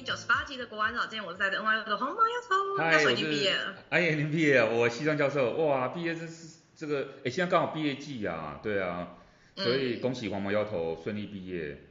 [0.00, 2.78] 第九十八集的国安老见，我是在的 NYU 的黄毛丫头。
[2.78, 3.74] 那时候已经毕业了。
[3.90, 9.08] 哎呀，您毕业了，我西藏教授，哇，毕业这是这个，哎，现在刚好毕业季啊，对啊，
[9.56, 11.84] 所以恭喜黄毛丫头顺利毕业。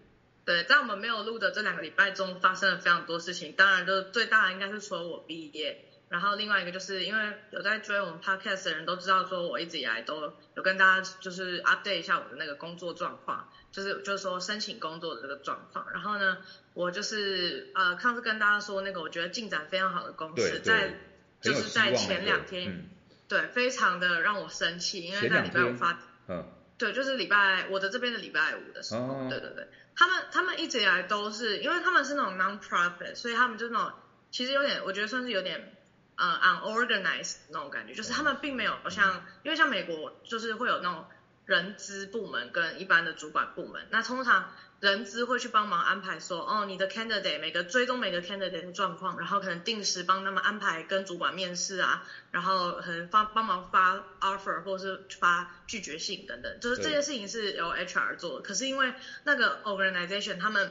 [0.43, 5.85] 对，在我们没有录的这两个礼拜中，发生了非常多事情，当然就是最大的应该是除了我毕业。
[6.09, 15.85] 然后另外一个就是因为有在追我们 podcast 的人都知道，说我一直以来都有跟大家就是 update 一下我的那个工作状况，就是就是说申请工作的这个状况。
[15.93, 16.39] 然后呢，
[16.73, 20.95] 我就是呃上次跟大家说那个我觉得进展非常好的公司，在
[21.41, 22.89] 就是在前两天，嗯、
[23.27, 26.43] 对，非常的让我生气，因为在礼拜五发，嗯，
[26.79, 33.93] 对，就是礼拜我的这边的礼拜五的时候，哦、对对对，他们他们一直以来都是因为他们是那种 non-profit，所以他们就那种
[34.31, 35.75] 其实有点我觉得算是有点。
[36.19, 41.07] 呃、uh，unorganized 那种感觉，就是他们并没有像，因为像美国就是会有那种
[41.45, 44.51] 人资部门跟一般的主管部门，那通常
[44.81, 60.69] 人资会去帮忙安排说，哦，你的 candidate 每个追踪每个 candidate 的状况，然后可能定时帮他们安排跟主管面试啊，然后可能发帮忙发 offer 或者是发拒绝信等等，就是这些事情是由 HR 做的，可是因为那个 organization 他们。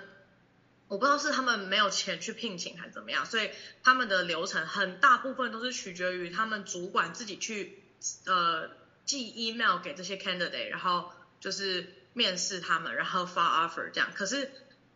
[0.88, 3.50] 我不知道是他们没有钱去聘请还是怎么样，所以
[3.82, 7.82] 他们的流程很大部分都是取决于他们主管自己去
[8.24, 8.70] 呃
[9.04, 14.10] 寄 email 给这些 candidate，然后就是面试他们，然后发 offer 这样。
[14.14, 14.50] 可是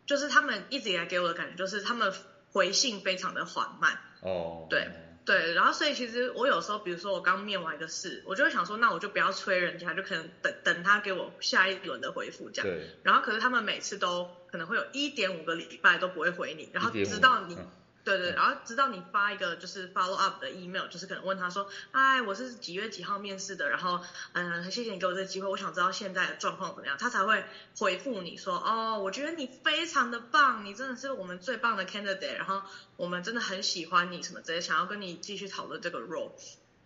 [0.07, 2.13] 就是他们一直以来给我的感觉就是他们
[2.53, 3.99] 回信非常的缓慢。
[4.21, 4.67] 哦。
[4.71, 4.89] 对。
[5.25, 12.69] 对，然后所以其实我有时候，比如说我刚面完一个试，我就会想说，那我就不要催人家，就可能等等他给我下一轮的回复这样。
[12.69, 12.91] 对。
[13.03, 17.57] 然后可是他们每次都可能会有一点五个礼拜都不会回你，然后直到你。
[18.05, 24.01] 对对，然后直到你发一个就是 follow up 的 email，就是可能问他说，哎，我是几月几号面试的，然后
[24.33, 27.45] 嗯，谢谢你给我这个机会，我想知道现在的状况怎么样，他才会
[27.79, 32.63] 回复你说，哦，我觉得你非常的棒，你真的是我们最棒的 candidate，然后
[32.97, 36.33] 我们真的很喜欢你什么之类，想要跟你继续讨论这个 role，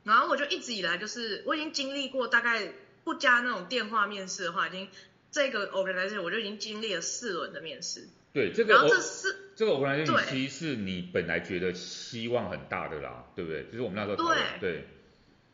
[0.04, 4.88] 然后我就一直以来就是我已经经历过大概不加那种电话面试的话，已经
[5.30, 8.06] 这个 organization 我就已经经历了四轮的面试。
[8.34, 13.64] 对这个，然后这是这个我本来就其实是你本来觉得希望很大的啦，对不对？
[13.64, 14.86] 就是我们那时候对对，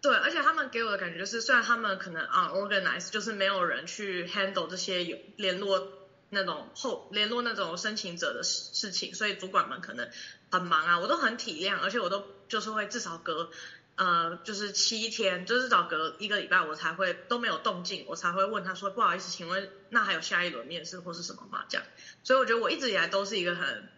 [0.02, 5.88] 对，而且他们给我的感觉就是，虽然他们可能 unorganized，就是没有人去 handle 这些有联络
[6.30, 10.10] 那种后联络那种申请者的事事情，所以主管们可能
[10.50, 13.50] 很忙啊，我都很体谅，而且我都就是会至少隔。
[13.94, 21.64] 呃，就是七天，就是找隔一个礼拜，我才会都没有动静，我才会问他说，不好意思，请问那还有下一轮面试或是什么吗？
[21.68, 21.86] 这样，
[22.24, 23.88] 所以我觉得我一直以来都是一个很，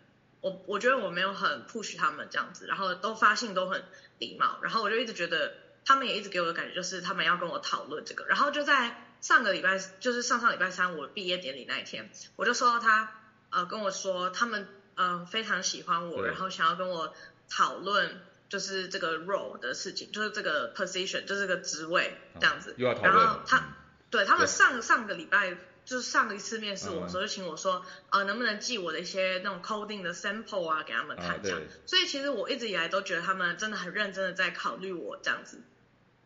[0.41, 3.85] 我我觉得我没有很 push 他们这样子，然后都发信都很
[4.19, 13.15] 礼貌，然后我就一直觉得他们也一直给我的感觉就是他们要跟我讨论这个，然后就在上个礼拜，就是上上礼拜三我毕业典礼那一天，我就收到他
[13.51, 14.67] 呃跟我说他们
[14.97, 17.15] 嗯、呃、非常喜欢我，然后想要跟我
[17.49, 18.21] 讨论。
[18.49, 22.75] 就是这个 role 的事情，就是这个 position，就是这个职位这样子。
[22.77, 23.15] 又要讨论。
[23.15, 23.63] 然后他，嗯、
[24.11, 31.61] 对他们上上个礼拜，就是上一次面试我的时候，就请我说，呃，能不能寄我的一些那种 coding 的 sample 啊给他们看这样。
[31.87, 35.61] 所以其实我一直以来都觉得他们真的很认真的在考虑我这样子，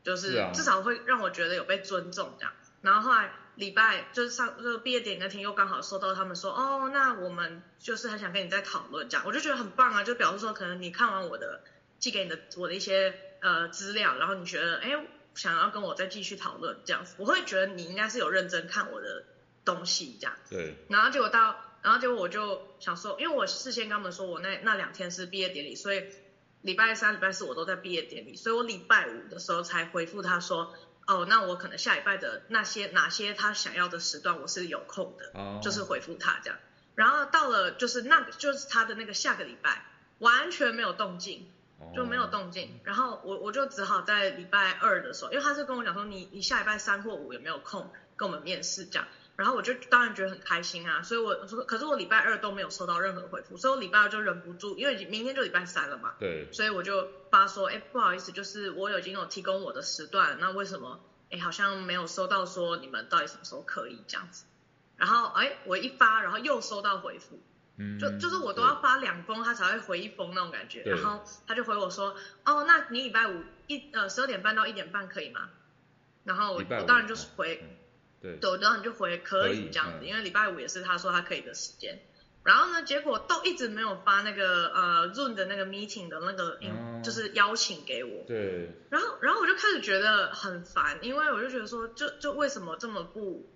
[0.04, 2.52] 就是至少会让我觉得有被尊重这样。
[2.82, 11.62] 然后后来礼拜就是上就是毕业典礼那天，又刚好收到他们说，哦，那我们就是很想跟你再讨论这样，我就觉得很棒啊，就表示说可能你看完我的。
[11.98, 14.90] 寄给你的我的一些呃资料，然后你觉得哎
[15.34, 19.24] 想要跟我再继续讨论这样子，我会觉得你应该是有认真看我的
[19.64, 20.34] 东西这样。
[20.50, 20.74] 对。
[20.88, 26.04] 然后结果到，然后结果我就想说，因为我事先跟他们说我那那两天是毕业典礼，所以
[26.62, 30.74] 礼拜三、礼拜四我都在毕业典礼，所以我礼拜五的时候才回复他说，
[31.06, 36.58] 哦，那我可能下礼拜的那些哪些他想要的时段我是有空的，哦、就是回复他这样。
[36.96, 39.84] 然后到了就是那个就是他的那个下个礼拜，
[40.18, 41.48] 完全没有动静。
[41.94, 49.06] 就没有动静，然后我我就只好在礼拜二的时候，因为他是跟我讲说，你你下礼拜三或五有没有空跟我们面试这样，
[49.36, 61.00] 然后我就当然觉得很开心啊，所以我说可是我礼拜二都没有收到任何回复，所以我礼拜二就忍不住，因为明天就礼拜三了嘛，对，所以我就发说，哎，不好意思，就是我已经有提供我的时段，那为什么
[61.30, 64.44] 哎好像没有收到说你们到底什么时候可以这样子，
[64.96, 67.40] 然后哎我一发，然后又收到回复。
[67.98, 70.82] 就就是我都要发两封，他才会回一封那种感觉。
[70.82, 75.48] 然后他就回我说，哦，那你礼拜五一呃十二点半到一点半可以吗？
[76.24, 77.62] 然后我当然就是回，
[78.20, 82.00] 对，对，然后你就回可以这样子，因为礼拜五也是他说他可以的时间。
[82.44, 86.58] 然后呢，结果都一直没有发那个呃 Zoom 的那个 meeting 的那个
[87.02, 88.24] 就是邀请给我。
[88.26, 88.70] 对。
[88.90, 93.48] 然后然后我就开始觉得很烦，因为我就觉得说，就就为什么这么不？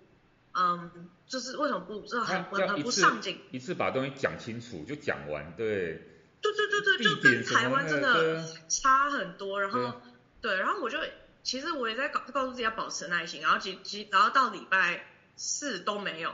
[0.53, 6.09] 嗯，就是为什么不，这很很不上进，一次把东西讲清楚就讲完，对。
[6.43, 9.61] 对对对对，就跟台湾真的差很多。
[9.61, 10.01] 然后
[10.41, 10.97] 对，然后我就
[11.41, 15.05] 其实我也在告告诉自己要保持耐心，然后几几然后到礼拜
[15.37, 16.33] 四都没有，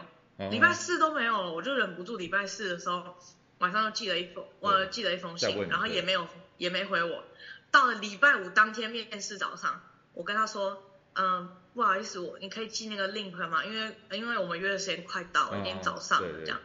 [0.49, 3.19] 礼拜四都没有了，我就忍不住礼拜四的时候
[3.59, 6.27] 晚上就寄了一封，我寄了一封信，然后也没有
[6.57, 7.23] 也没回我。
[7.69, 9.79] 到了礼拜五当天面试早上，
[10.13, 10.81] 我跟他说，
[11.13, 13.63] 嗯，不好意思，我你可以寄那个 link 吗？
[13.63, 16.59] 因为因为我们约的时间快到了，今天早上这样。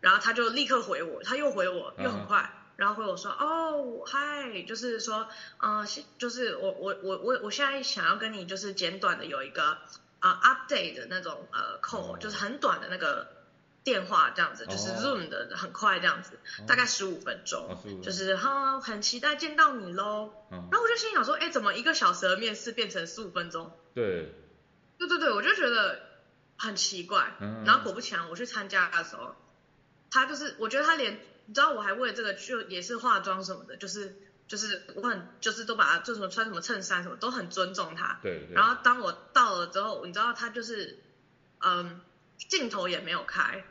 [0.00, 5.28] 然后他就立刻回我，他又回我，又很快，然后回我说，哦，嗨，就是说，
[5.62, 5.86] 嗯，
[6.18, 9.78] 就是我我我我我现在想要跟你就是简短的有一个
[10.20, 13.40] 啊 update 的那种呃 call，就是很短的那个。
[13.82, 20.30] 电话这样子，就是 Zoom 的很快这样子，大概十五分钟，就是哈，很期待见到你喽。
[20.50, 23.72] 然后我就心想说，哎，怎么一个小时的面试变成十五分钟？
[23.94, 24.34] 对，
[25.00, 25.98] 对对对，我就觉得
[26.56, 27.32] 很奇怪。
[27.64, 29.34] 然后果不其然，我去参加的时候，
[30.12, 34.16] 他就是，我觉得他连，你知道，我还为了这个就也是化妆什么的，就是
[34.46, 38.20] 就是我很就是都把他就什么穿什么衬衫什么都很尊重他。
[38.22, 38.46] 对。
[38.52, 41.02] 然后当我到了之后，你知道他就是，
[41.58, 42.00] 嗯。
[42.48, 43.62] 镜头也没有开，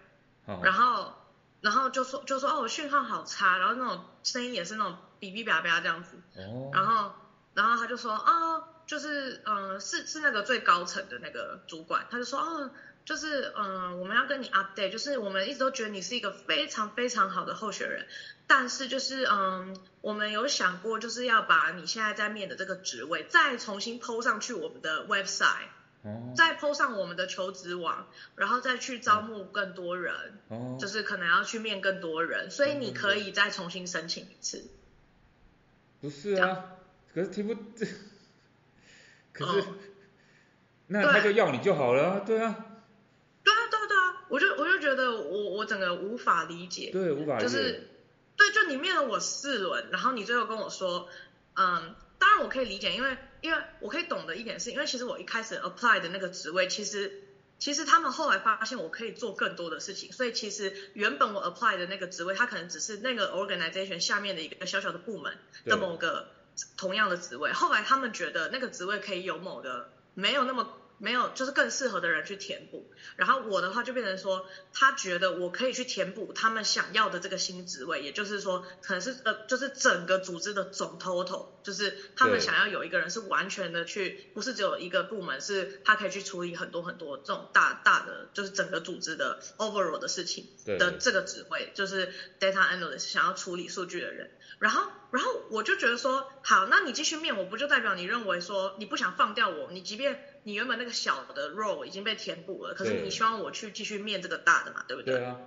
[0.45, 1.15] 然后，
[1.59, 7.11] 然后就说就说哦，讯号好差，然后那种声音也是那种哔哔叭叭这样子，哦然后，
[7.55, 12.71] 然后他就说哦，就是嗯、呃，是是那个最高层的那个主管，他就说哦，
[13.05, 18.07] 就是嗯、呃，我们要跟你 update，就是我们一直都觉得你是一个非常非常好的候选人，
[18.47, 25.69] 但是就是嗯，我们有想过就是要把你现在在面的这个职位再重新 po 上去我们的 website。
[26.33, 28.07] 再 po 上我们的求职网，
[28.37, 34.63] 然后再去招募更多人，哦，就是可能要去面更多人，所以你可以再重新申请一次。
[35.99, 36.77] 不是啊，
[37.13, 37.85] 可是听不这，
[39.39, 39.63] 可是，
[40.87, 42.65] 那他就要你就好了，对啊。
[43.43, 47.87] 对啊，对啊，对啊，我就我就觉得我我整个无法理解，对，无法理解，就是
[48.35, 51.07] 对，就你面了我四轮，然后你最后跟我说，
[51.55, 53.17] 嗯，当然我可以理解，因为。
[53.41, 57.23] 因为我可以懂得一点是，因为其实我一开始 apply 的那个职位，其实
[57.57, 66.27] 其实他们后来发现我可以做更多的事情，所以其实原本我 apply 的那个职位，它可能只是那个 organization 下面的一个小小的部门的某个
[66.77, 70.75] 同样的职位，后来他们觉得那个职位可以有某个没有那么。
[71.01, 72.91] 没有，就是更适合的人去填补。
[73.15, 94.31] 然后我的话就变成说，他觉得我可以去填补他们想要的这个新职位，也就是说，可能是呃，就是整个组织的总 total，就是他们想要有一个人是完全的去，不是只有一个部门，是他可以去处理很多很多这种大大的，就是整个组织的 overall 的事情的这个职位，就是 data analyst 想要处理数据的人。
[94.59, 99.71] 然后，然后我就觉得说，好，那你继续面我，不就代表你认为说你不想放掉我？
[99.71, 105.15] 你即便你原本那个小的 role 已经被填补了，可是你希望我去继续面这个大的嘛，对不对？
[105.15, 105.37] 对啊。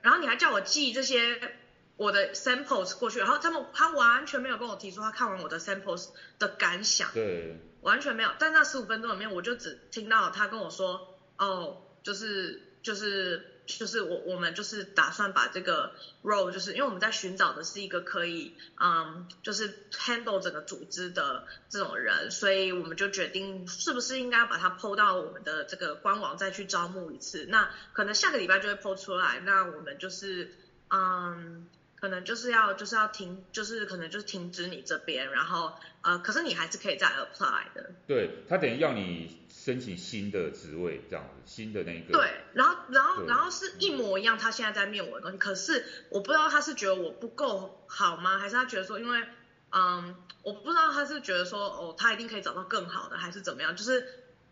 [0.00, 1.56] 然后你还叫我寄这些
[1.96, 8.30] 我的 samples 过去，然后他们他完全没有跟我提出他看完我的 samples 的感想，对，完全没有。
[8.38, 13.50] 但那十五分钟里面，我就只听到他跟我说，哦，就是就是。
[13.64, 15.92] 就是我我们就是打算把这个
[16.22, 27.46] role，就是因为我们在寻找的是一个可以嗯，就是 handle 整个组织的这种人，所以我们就决定是不是应该把它 po 到我们的这个官网再去招募一次。
[27.48, 30.52] 那可能下个礼拜就会 po 出来，那我们就是
[30.90, 37.90] 嗯，可能就是要就是要停，就是可能就是停止你这边，然后呃，可是你还是可以再 apply 的。
[38.06, 39.41] 对，他等于要你。
[39.64, 42.12] 申请新的职位，这样子，新的那个。
[42.12, 48.40] 对，然后，然后，然后是一模一样，他现在在面我的东西，可是我不知道他是觉得我不够好吗？
[48.40, 49.24] 还是他觉得说，因为，
[49.70, 53.76] 嗯，我不知道他是觉得说，哦，他一定可以找到更好的，还是怎么样？
[53.76, 54.00] 就是，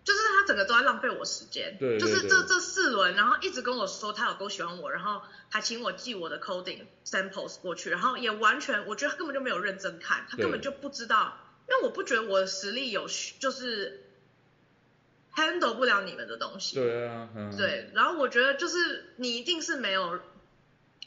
[0.04, 1.76] 就是他整个都在浪费我时间。
[1.80, 2.00] 对，对，对。
[2.00, 11.36] 就是这这四轮，然后一直跟我说他有多喜欢我，然后还请我寄我的 coding samples 过去，然后也完全，我觉得他根本就没有认真看，他根本就不知道，
[11.68, 13.08] 因为我不觉得我的实力有，
[13.40, 14.06] 就是。
[15.34, 16.76] Handle 不了你们的东西。
[16.76, 20.20] 对啊，嗯、对，然后我觉得就是你一定是没有，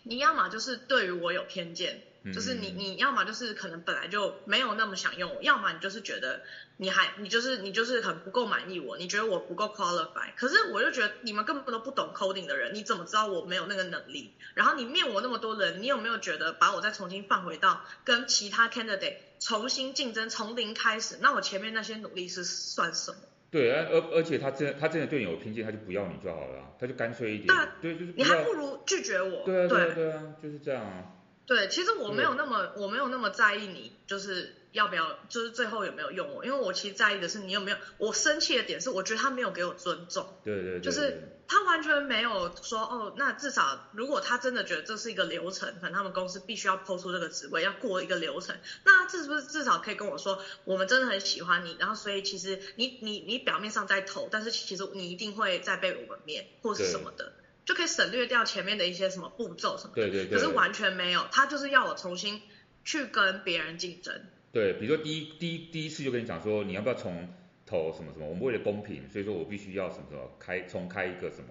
[0.04, 6.42] 你要么就是对于我有偏见，嗯、就是你你要么就是可能本来就没有那么想用我，要么你就是觉得
[6.78, 10.34] 你还你就是你就是很不够满意我，你觉得我不够 qualify。
[10.36, 14.34] 可是我就觉得你们根本都不懂 coding 的人，你怎么知道我没有那个能力？
[14.54, 21.18] 然后你面我那么多人，你有没有觉得把我再重新放回到跟其他 candidate 重新竞争，从零开始？
[21.22, 23.18] 那我前面那些努力是算什么？
[23.54, 27.56] 对，而而而且他真的他真的对你有偏见，他就不要你就好了，他就干脆一点。
[27.80, 29.46] 对，对，就是你还不如拒绝我。
[29.46, 31.14] 对啊，对啊，对啊，就是这样啊。
[31.46, 37.78] 对，其实我没有那么我没有那么在意你，就是要不要，就是最后有没有用我，因为我其实在意的是你有没有。
[37.98, 40.28] 我生气的点是，我觉得他没有给我尊重。
[40.44, 40.82] 对对对。
[40.82, 57.34] 就是他完全没有说哦，那至少如果他真的觉得这是一个流程，可能他们公司必须要 PO 出这个职位，要过一个流程，那这是不是至少可以跟我说，我们真的很喜欢你，然后所以其实你你你表面上在投，但是其实你一定会再被我们面或是什么的，
[57.66, 60.02] 就可以省略掉前面的一些什么步骤什么的。
[60.02, 60.40] 对对对。
[60.40, 62.42] 可是完全没有，他就是要我重新
[62.84, 64.26] 去跟别人竞争。
[64.54, 67.28] 对，比如说第一第一第一次就跟你讲说，你要不要从
[67.66, 68.28] 投什么什么？
[68.28, 71.50] 我们为了公平，所以说我必须要什么什么开重开一个什么，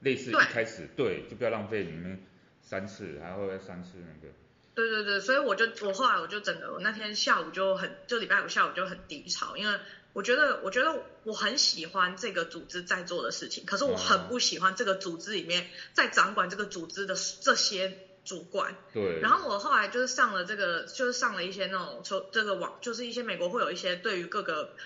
[0.00, 2.20] 类似一开始对，对，就不要浪费你们
[2.60, 4.34] 三次，还会三次那个。
[4.74, 9.78] 对对对，所以我就我后来我就整个我那天下午就很就礼拜五下午就很低潮，因为
[10.12, 17.96] 我觉得我觉得我很喜欢这个组织在做的事情，可是我很不喜欢这个组织里面在掌管这个组织的这些
[18.30, 18.76] 主管。
[18.94, 19.20] 对。
[19.20, 24.76] 然后我后来就是上了这个，就是上了一些那种说这个网，就是一些美国会有一些对于各个。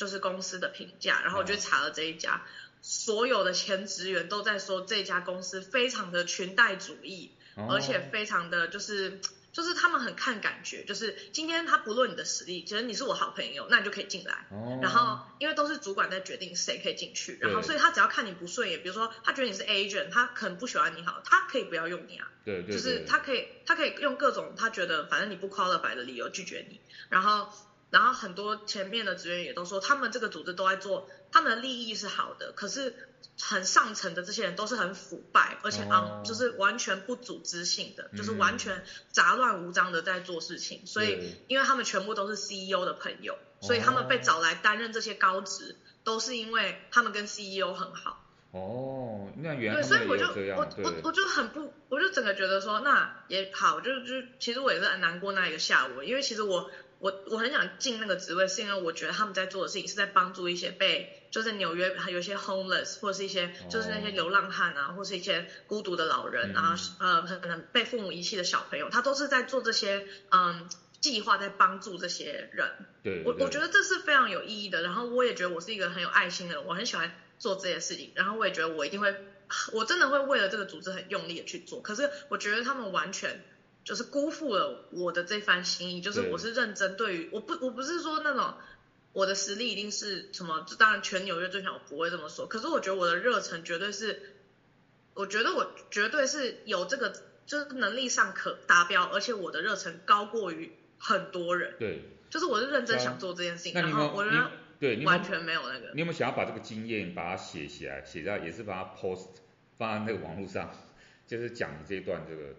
[0.00, 2.46] 就是公司的评价，然后我就查了这一家，
[2.80, 7.32] 所有的前职员都在说这家公司非常的裙带主义，
[7.68, 9.20] 而且非常的就是
[9.52, 14.46] 就是他们很看感觉，就是今天他不论你的实力，其实你是我好朋友，那你就可以进来。
[14.80, 22.30] 然后因为都是主管在决定谁可以进去，然后所以他只要看你不顺眼，比如说他觉得你是 agent，他可能不喜欢你好，他可以不要用你啊。
[22.44, 22.74] 对对。
[22.74, 27.48] 就是他可以他可以用各种他觉得反正你不 qualify 的理由拒绝你，然后。
[27.90, 32.94] 然后很多前面的职员也都说，他们这个组织都在做，他们的利益是好的，可是
[33.40, 40.86] 很上层的这些人都是很腐败，而且啊，就是完全不组织性的，就是完全杂乱无章的在做事情。
[40.86, 48.24] 所以，因为他们全部都是 CEO 的朋友，所以他们被找来担任这些高职，都是因为他们跟 CEO 很好。
[48.52, 56.70] 哦，那原来对，所以我就我我我就很不，我就整个觉得说，那也好，就就其实我也是很难过那一个下午，因为其实我。
[57.00, 70.68] 我我很想进那个职位，是因为我觉得他们在做的事情是在帮助一些被就在纽约还有一些 homeless 或者是一些就是那些流浪汉啊，或是一些孤独的老人，然后呃可能被父母遗弃的小朋友，他都是在做这些嗯
[71.00, 72.70] 计划，在帮助这些人。
[73.02, 74.82] 对，我我觉得这是非常有意义的。
[74.82, 78.12] 然后我也觉得我是一个很有爱心的人，我很喜欢做这些事情。
[78.14, 79.14] 然后我也觉得我一定会，
[79.72, 81.80] 我真的会为了这个组织很用力的去做。
[81.80, 83.42] 可是我觉得他们完全。
[83.82, 88.54] 就是辜负了我的这番心意，就是我是认真对于，我不我不是说那种
[89.12, 92.46] 我的实力一定是什么，就当然全纽约最强，我不会这么说。
[92.46, 94.36] 可是我觉得我的热忱绝对是，
[95.14, 97.14] 我觉得我绝对是有这个，
[97.46, 101.74] 就是能力上可达标，而且我的热忱高过于很多人。
[101.78, 105.90] 对，就是我是认真想做这件事情，然后我觉得对完全没有那个。
[105.94, 109.28] 你有没有想要把这个经验把它写起来，写在也是把它 post
[109.78, 110.70] 放在那个网络上，
[111.26, 112.54] 就是讲这一段这个。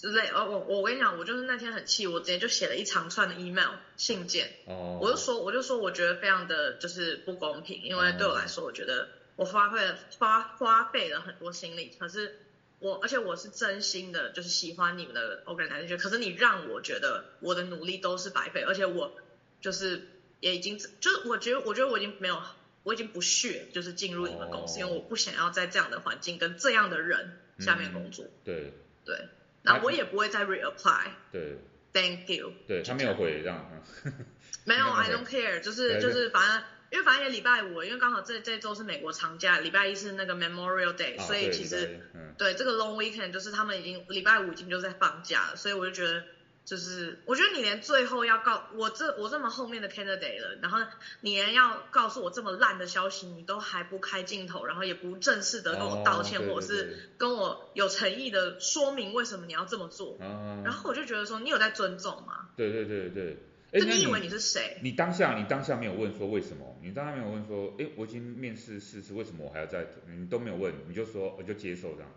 [0.00, 12.40] 之类，哦，我我跟你讲，我就是那天很气，我直接就写了一长串的 email 信件，哦，我就说我就说我觉得非常的就是不公平，因为对我来说，我觉得我花费了花花费了很多心力，可是
[12.78, 19.12] 我而且我是真心的，就是喜欢你们的 organization，可是你让我觉得我的努力都是白费，而且我
[19.60, 20.08] 就是
[20.40, 22.42] 也已经就是我觉得我觉得我已经没有
[22.84, 28.72] 我已经不屑就是进入你们公司，哦，因为我不想要在这样的环境跟这样的人下面工作，嗯、对。
[29.04, 29.28] 对。
[29.62, 31.10] 然后我也不会再 reapply。
[31.32, 31.58] 对。
[31.92, 32.52] Thank you。
[32.68, 33.68] 对，他没有回这样。
[34.64, 36.62] 没有，I don't care，就是就是反正，
[36.92, 42.00] 因为反正也礼拜五，因为刚好这这周是美国长假，礼拜一是那个 Memorial Day，所以其实
[42.38, 46.24] 对这个 long weekend 就是他们已经礼拜五已经就在放假了，所以我就觉得。
[46.70, 50.78] 就是我觉得你连最后要告我这我这么后面的 candidate 了，然后
[51.20, 60.16] 你连要告诉我这么烂的消息，你都还不开镜头，然后也不正式的跟我道歉，或者是跟我有诚意的说明为什么你要这么做，
[60.62, 62.50] 然后我就觉得说你有在尊重吗？
[62.54, 63.36] 对对对对，
[63.80, 64.78] 就你以为你是谁？
[64.80, 66.78] 你当下你当下没有问说为什么？
[66.80, 69.84] 你当下没有问说，哎，我已经面试试试，为什么我还要再？
[70.06, 72.08] 你都没有问，你就说我就接受这样。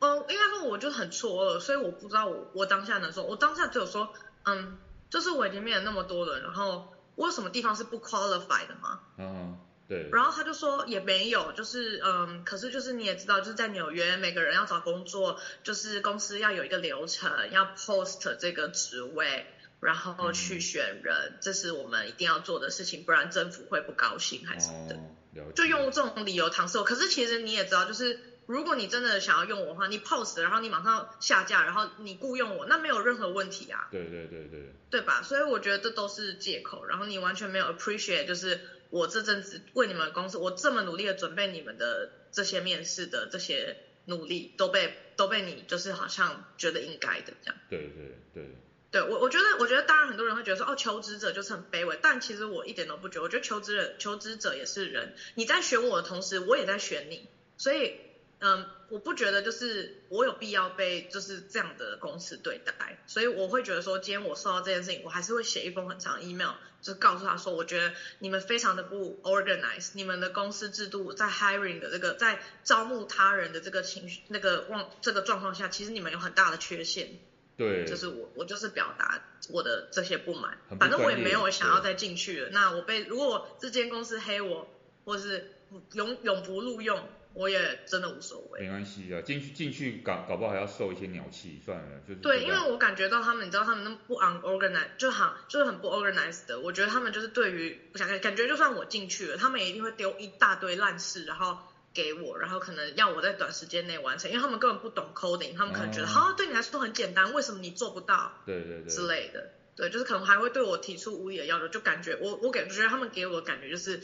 [0.00, 4.14] 嗯，应该说我就很错愕，所以我不知道我我当下能说，我当下只有说，
[4.44, 4.78] 嗯，
[5.10, 9.00] 就是我已经面了那么多人，然后我有什么地方是不 qualified 的吗？
[9.18, 10.08] 嗯，对。
[10.10, 19.44] 然后他就说也没有，就是嗯，可是就是你也知道，就是在纽约每个人要找工作，就是公司要有一个流程，要 post 这个职位，
[19.80, 24.94] 然后去选人，嗯，这是我们一定要做的事情，不然政府会不高兴还是什么的，
[25.42, 26.82] 哦，就用这种理由搪塞。
[26.84, 28.29] 可是其实你也知道，就是。
[28.50, 33.88] 如果你真的想要用我的话，你 post，然后你马上下架，然后你雇佣我，那没有任何问题啊。
[33.92, 34.74] 对对对对。
[34.90, 35.22] 对吧？
[35.22, 43.76] 所以我觉得这都是借口，然后你完全没有 appreciate，就是我这阵子为你们公司，我这么努力的准备你们的这些面试的这些
[44.06, 47.56] 努力，都被都被你就是好像觉得应该的这样。
[47.68, 48.50] 对对对。
[48.90, 57.94] 对我，我觉得，我觉得当然很多人会觉得说，哦，求职者就是很卑微，但其实我一点都不觉得，我觉得求职者，求职者也是人，你在选我的同时，我也在选你，所以，
[58.40, 77.18] 嗯，我不觉得就是我有必要被就是这样的公司对待，所以我会觉得说，今天我收到这件事情，我还是会写一封很长的 email，就告诉他说，我觉得你们非常的不 organize，你们的公司制度在 hiring 的这个在招募他人的这个情绪那个望这个状况下，其实你们有很大的缺陷。
[77.58, 82.48] 对，就是我，我就是表达我的这些不满，反正我也没有想要再进去了。
[82.52, 84.66] 那我被如果这间公司黑我，
[85.04, 85.52] 或是
[85.92, 88.60] 永永不录用，我也真的无所谓。
[88.62, 92.20] 没关系啊，进去进去搞搞不好还要受一些鸟气，算了，就是。
[92.20, 96.60] 对，因为我感觉到他们，你知道他们那么不 unorganized，就很就是很不 organized 的。
[96.60, 101.58] 我觉得他们就是对于不想感觉，就算我进去了，他们也一定会丢一大堆烂事，然后。
[101.92, 108.32] 给我，然后可能要我在短时间内完成，因为他们根本不懂 coding，他们可能觉得，好、哦，对你来说都很简单，为什么你做不到？
[108.46, 114.00] 对对对，之类的，对，就是可能还会对我提出无理的要求，就感觉我我感觉他们给我的感觉就是，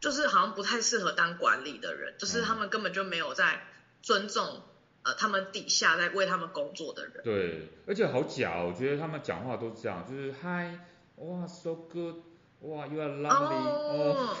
[0.00, 3.62] 就是好像不太适合当管理的人，就是他们根本就没有在
[4.02, 4.62] 尊重
[5.02, 7.22] 呃他们底下在为他们工作的人。
[7.22, 10.78] 对，而且好假哦，我觉得他们讲话都是这样，就是 Hi，
[11.16, 12.16] 哇，so good。
[12.60, 13.56] 哇，You are lovely。
[13.56, 14.36] 哦，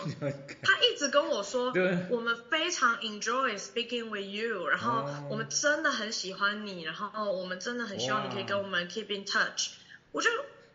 [0.62, 1.72] 他一直跟我说，
[2.10, 9.70] 我们非常 enjoy speaking with you，然后我们真的很喜欢你，然后我们真的很希望你可以跟我们 keep in touch。
[10.12, 10.28] 我就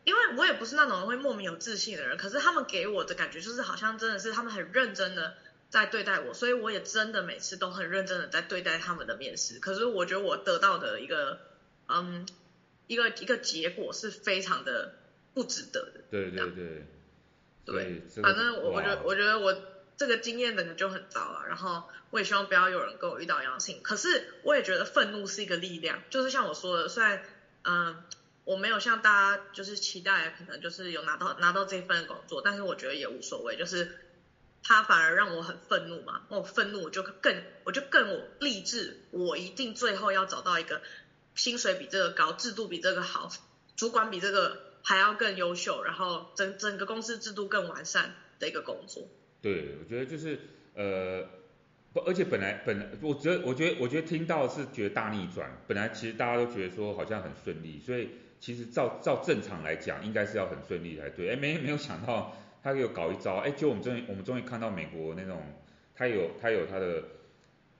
[0.06, 5.36] 因为我也不是那种会莫名有自信的人，可是他们给我的感觉就是好像真的是他们很认真的
[5.70, 9.60] 在对待我，所以我也真的每次都很认真的在对待他们的面试。
[9.60, 11.40] 可是我觉得我得到的一个
[11.90, 12.26] 嗯
[12.88, 14.94] 一个一个结果是非常的
[15.34, 16.02] 不值得的。
[16.10, 16.86] 对对对。
[17.66, 19.58] 对，反正我我觉得我觉得我
[19.98, 23.82] 这个经验真的就很糟了，然后我也希望不要有人跟我遇到一样的事情。
[23.82, 27.24] 可是我也觉得愤怒是一个力量，就是像我说的，虽然
[27.64, 28.04] 嗯
[28.46, 33.92] 我没有像大家就是期待，可能就是有拿到拿到这份工作，但是我觉得也无所谓，就是
[34.64, 40.82] 他反而让我很愤怒嘛，我愤怒我就更我就更我励志，我一定最后要找到一个
[41.36, 43.30] 薪水比这个高，制度比这个好，
[43.76, 44.64] 主管比这个。
[44.88, 49.08] 还要更优秀，然后整整个公司制度更完善的一个工作。
[49.42, 50.40] 对，我觉得就是
[50.76, 51.28] 呃，
[51.92, 58.12] 不，而且本来本来，我觉得我觉得我觉得听到是觉得大逆转，本来其实大家都觉得说好像很顺利，所以
[58.46, 61.32] 其实照照正常来讲，应该是要很顺利才对。
[61.32, 65.42] 哎，没没有想到他有搞一招，哎，就我们终于我们终于看到美国那种，
[65.96, 67.04] 他有他有他的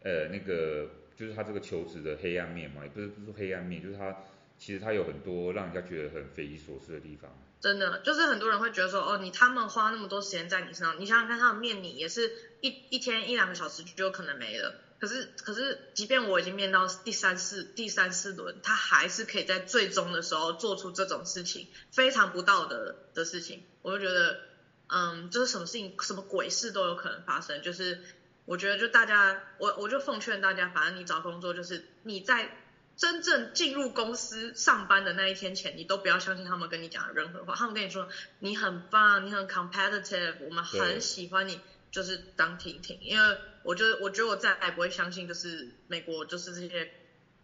[0.02, 4.18] 呃那个就是他这个求职的黑暗面嘛，也不是不是黑暗面，就是他。
[4.58, 7.30] 其实他有很多让人家觉得很匪夷所思的地方。
[7.60, 14.76] 真的，就是很多人会觉得说，哦，你他们花那么多时间在你身上，你想想看，他们面你也是一一天一两个小时就有可能没了。
[15.00, 23.64] 可是，可是，即便我已经面到第三四第三四轮，他还是可以在最终的时候做出这种事情，非常不道德的事情。
[23.82, 24.40] 我就觉得，
[24.88, 27.62] 嗯，就是什么事情，什么鬼事都有可能发生。
[27.62, 28.02] 就是
[28.46, 32.58] 我觉得，就大家，我我就奉劝大家，反正你找工作，就是你在。
[32.98, 37.54] 真正进入公司上班的那一天前，你都不要相信他们跟你讲的任何话。
[37.54, 38.08] 他们跟你说
[38.40, 41.60] 你很棒，你很 competitive，我们很喜欢你，
[41.92, 42.98] 就是当听听。
[43.02, 46.92] 因为我觉得，我觉得我再也不会相信，就是美国就是这些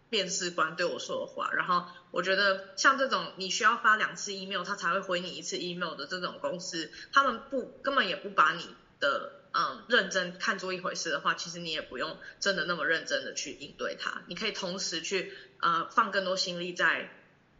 [0.10, 1.52] 面试官对我说的话。
[1.52, 8.66] 然后我觉得像这种你需要发两次 email，他才会回你一次 email 的这种公司，他们不根本也不把你
[9.00, 9.34] 的。
[9.54, 14.22] 嗯，认真看作一回事的话，其实你也不用真的那么认真的去应对它。
[14.28, 17.12] 你可以同时去呃放更多心力在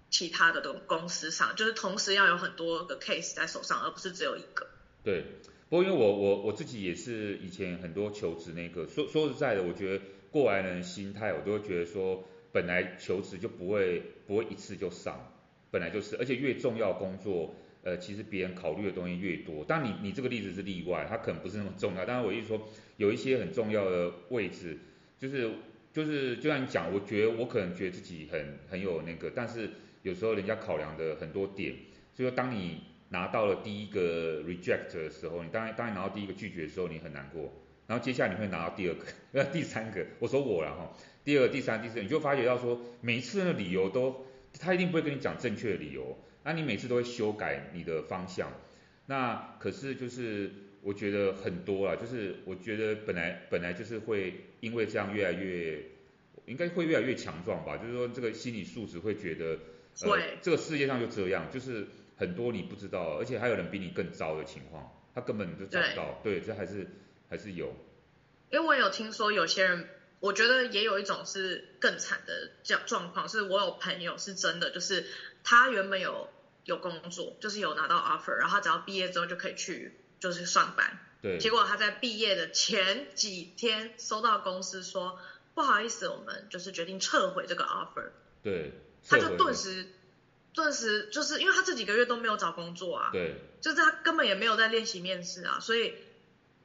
[0.10, 4.70] 其他的公司上，就是同时要有很多个 case 在手上，而不是只有一个。
[5.04, 15.32] 对，不过因为我我我自己也是以前很多求职那个说说实在的，我觉得过来人的心态，我都会觉得说，本来求职就不会不会一次就上，
[15.72, 17.56] 本来就是，而且越重要工作。
[17.84, 22.06] 呃，其实别人考虑的东西越多，当然你你这个例子是例外，它可能不是那么重要。
[22.06, 24.78] 但是我意思说，有一些很重要的位置，
[25.18, 25.50] 就是
[25.92, 29.68] 就是就像你讲，我觉得我可能觉得自己很很有那个，但是
[30.04, 31.74] 有时候人家考量的很多点，
[32.14, 32.82] 所以说当你
[33.12, 37.54] 拿到了第一个 reject 的时候，你当然当然拿到第一个拒绝的时候，你很难过，
[37.88, 40.94] 然后接下来你会拿到第二个、那 第三个，我说我了哈，
[41.24, 44.26] 第二个、第三、第四，你就发觉到说，每一次的理由都，
[44.60, 46.18] 他一定不会跟你讲正确的理由。
[46.44, 48.52] 那你每次都会修改你的方向，
[49.06, 50.50] 那可是就是
[50.82, 55.84] 我觉得很多啊，就是我觉得本来本来就是会因为这样越来越，
[56.48, 59.60] 应该会越来越强壮吧，就是说这个心理素质会觉得，
[60.02, 61.86] 呃，这个世界上就这样，就是
[62.22, 66.88] 很多你不知道，而且还有人比你更糟的情况，他根本就找不到，对，这还是
[67.30, 67.74] 还是有。
[68.50, 69.90] 因为我有听说有些人。
[70.22, 75.08] 我觉得也有一种是更惨的状状况，是我有朋友是真的，就是
[75.44, 76.30] 他原本有
[76.64, 81.00] 有工作，就是有拿到 offer，然后他只要毕业之后就可以去就是上班。
[81.24, 81.40] 对。
[81.40, 85.18] 结果他在毕业的前几天收到公司说，
[85.56, 88.12] 不好意思，我们就是决定撤回这个 offer。
[88.44, 88.74] 对。
[89.10, 89.88] 他就顿时，
[90.54, 93.10] 顿时就是因为他这几个月都没有找工作啊。
[93.12, 93.36] 对。
[93.62, 95.94] 就是他根本也没有在练习面试啊，所以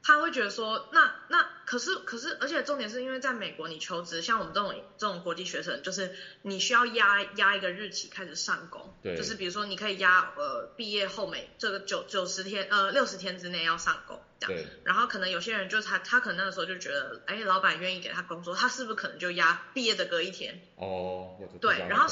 [0.03, 1.51] 他会觉得说，那那。
[1.66, 20.62] 可是，可是，而且重点是因为在美国，你求职像我们这种这种国际学生，就是你需要压压一个日期开始上工，对，就是比如说你可以压呃毕业后每这个九九十天呃六十天之内要上工这样，对，然后可能有些人就是他他可能那个时候就觉得，哎，老板愿意给他工作，他是不是可能就压毕业的隔一天？
[20.77, 22.07] 哦，对，然后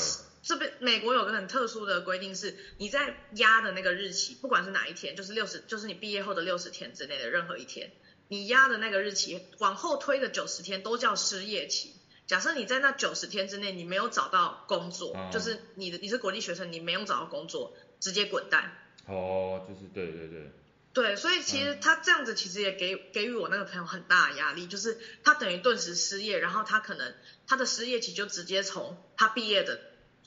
[0.44, 7.90] 这边美国有个很特殊的规定是，你在压的那个日期，不管是哪一天，就是六十，就是你毕业后的六十天之内的任何一天。
[8.28, 11.94] 你压的那个日期往后推的九十天都叫失业期。
[12.26, 18.72] 假设你在那九十天之内你没有找到工作，哦、就是你的你是国际学生，你没有找到工作，直接滚蛋。
[19.07, 20.50] 哦，就是对对对。
[20.94, 27.12] 对，所以其实他这样子其实也给给予我那个朋友很大的压力，就是他等于顿时失业，然后他可能
[27.48, 29.80] 他的失业期就直接从他毕业的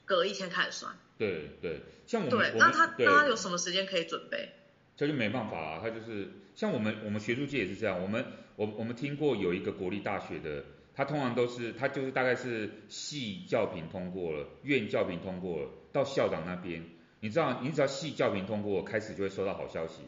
[0.08, 0.92] 隔一天开始算。
[1.20, 4.50] 对对，像我们对，那他那他有什么时间可以准备？
[4.96, 6.30] 这就没办法啊，他就是。
[6.58, 10.66] 像我们我们学术界也是这样，我们我我们听过有一个国立大学的，
[10.96, 16.84] 他通常都是他就是大概是系教评通过了，院教评通过了，到校长那边，
[17.20, 20.02] 你知道你只要系教评通过，开始就会收到好消息，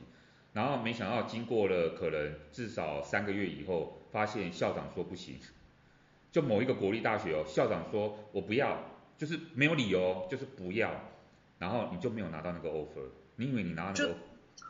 [0.54, 5.36] 然后没想到经过了可能至少三个月以后，发现校长说不行，
[6.32, 10.90] 就某一个国立大学哦，校长说我不要，就是没有理由，就是不要，
[11.60, 13.06] 然后你就没有拿到那个 offer，
[13.36, 14.18] 你以为你拿到那个 offer，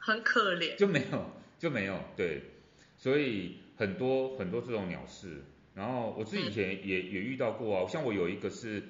[0.02, 1.26] 很可怜，就没有。
[1.60, 2.42] 就没有对，
[2.98, 5.44] 所以很多很多这种鸟事，
[5.76, 8.82] 然后我自己以前也、嗯、也遇到过啊，像我有一个是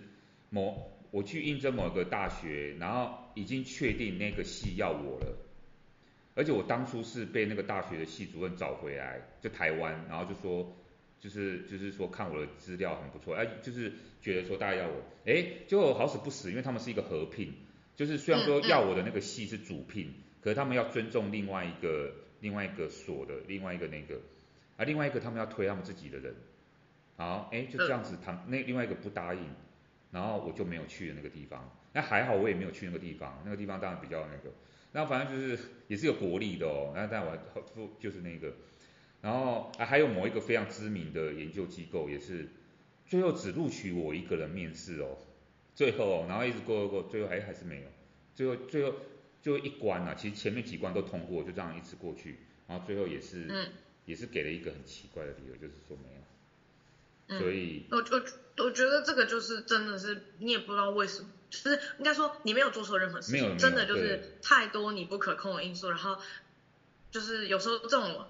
[0.52, 5.36] 某我去应征某一个大学，然后已经确定那个系要我了，
[6.36, 10.72] 而且我当初是被那个大学的系主任找回来，就台湾，然后就说
[11.20, 17.54] 就是就是说看我的资料很不错，哎，就是觉得说大家要我，哎，就好死不死，因为他们是一个合聘，
[17.96, 22.14] 就是虽然说要我的那个系是主聘，嗯嗯、可是他们要尊重另外一个。
[22.42, 24.16] 另外一个所的，另外一个那个，
[24.78, 26.34] 啊，另外一个他们要推他们自己的人，
[27.18, 29.44] 好，哎，就这样子，他那另外一个不答应，
[30.10, 34.56] 然后我就没有去的那个地方，那还好我也没有去那个地方，那个地方当然比较那个，
[34.94, 37.38] 那反正就是也是有国力的哦，那但我还
[38.00, 38.54] 就是那个，
[39.22, 42.50] 然后啊还有某一个非常知名的研究机构也是，
[43.06, 45.18] 最后只录取我一个人面试哦，
[45.76, 47.88] 最后，然后一直过过过，最后还还是没有，
[48.36, 48.94] 最后最后。
[49.42, 53.70] 就一关啊，其实前面几关都通过，就这样一直过去，然后最后也是，嗯、
[54.04, 56.20] 也是给了一个很奇怪的理由，就是说没有。
[57.28, 66.18] 嗯、所以，我我我觉得这个就是真的是你也不知道为什么，就是应该说你没有做错任何事情，没有，真的就是太多你不可控的因素，然后
[67.10, 68.26] 就是有时候这种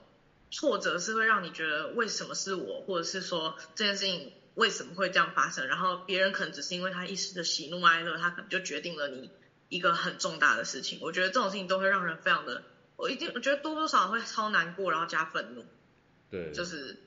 [0.51, 9.29] 挫折是会让你觉得为什么是我，或者是说这件事情为什么会这样发生，然后别人可能只是因为他一时的喜怒哀乐，他可能就决定了你。
[9.69, 12.63] 一个很重大的事情，我觉得这种事情都会让人非常的，
[12.95, 15.63] 我一定我觉得多多少少会超难过，然后加愤怒。
[16.31, 16.51] 对。
[16.51, 16.97] 就是，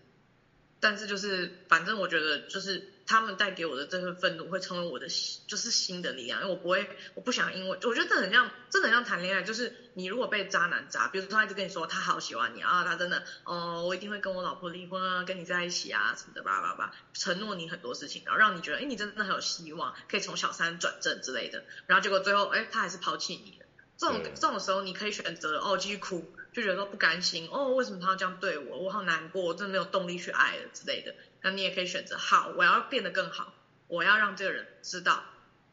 [0.79, 5.07] 但是就是，反正我觉得就是他们带给我的这份愤怒会成为我的
[5.47, 23.67] 就是新的力量，因为我不会，我不想因为，我觉得这很像，真的很像谈恋爱，就是你如果被渣男渣，比如说他一直跟你说他好喜欢你啊，他真的，哦，我一定会跟我老婆离婚啊，跟你在一起啊什么的，叭叭叭，承诺你很多事情，然后让你觉得，哎，你真的很有希望，可以从小三转正之类的，然后结果最后，哎，他还是抛弃你了。
[23.99, 31.15] 这种这种时候，你可以选择哦继续哭，就觉得说不甘心，哦为什么他要这样对我，我好难过，我真的没有动力去爱了之类的。
[31.41, 33.55] 那你也可以选择，好，我要变得更好，
[33.89, 35.25] 我要让这个人知道。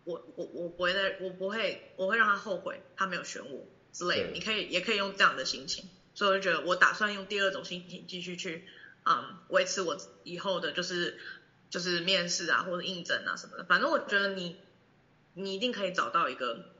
[0.05, 4.31] 我我我不会再，我不会，我会让他后悔，他没有选我之类的。
[4.31, 8.65] 你可以也可以用这样的心情，所以我就觉得我打算用第二种心情继续去，
[9.05, 11.19] 嗯，维持我以后的就是
[11.69, 13.65] 就是面试啊或者应征啊什么的。
[13.65, 14.57] 反正我觉得你
[15.33, 16.71] 你一定可以找到一个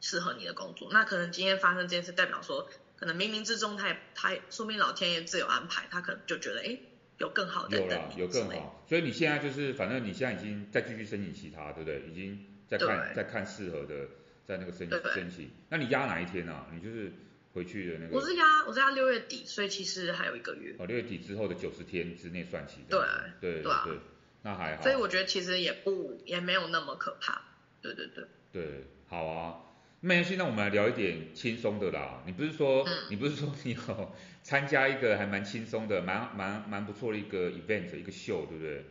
[0.00, 0.88] 适合你的工作。
[0.90, 2.68] 那可能今天发生这件事，代表说
[3.02, 6.78] 可能冥冥之中他也他说明老天爷自有安排，他可能就觉得哎
[7.18, 7.76] 有更好的。
[7.76, 8.84] 有啦，有更好。
[8.88, 12.00] 所以你现在就是反正你现在已经再继续申请其他，对不对？
[12.08, 12.46] 已经。
[12.68, 14.08] 在看在看适合的，
[14.46, 15.50] 在那个申申请。
[15.68, 16.66] 那你压哪一天啊？
[16.72, 17.12] 你就是
[17.52, 18.16] 回去的那个。
[18.16, 20.74] 我是压我是压六月底，所以其实还有一个月。
[20.78, 22.76] 哦，六月底之后的九十天之内算起。
[22.88, 22.98] 对
[23.42, 23.98] 对对，对，
[24.40, 24.82] 那还好。
[24.82, 27.42] 所以我觉得其实也不也没有那么可怕。
[27.82, 28.24] 对对对。
[28.50, 29.60] 对，好啊。
[30.04, 32.24] 那现在我们来聊一点轻松的啦。
[32.26, 34.12] 你不是说、嗯、你不是说你有
[34.42, 38.84] 参加一个还蛮轻松的、蛮蛮蛮不错的一个 event 一个秀，对不对？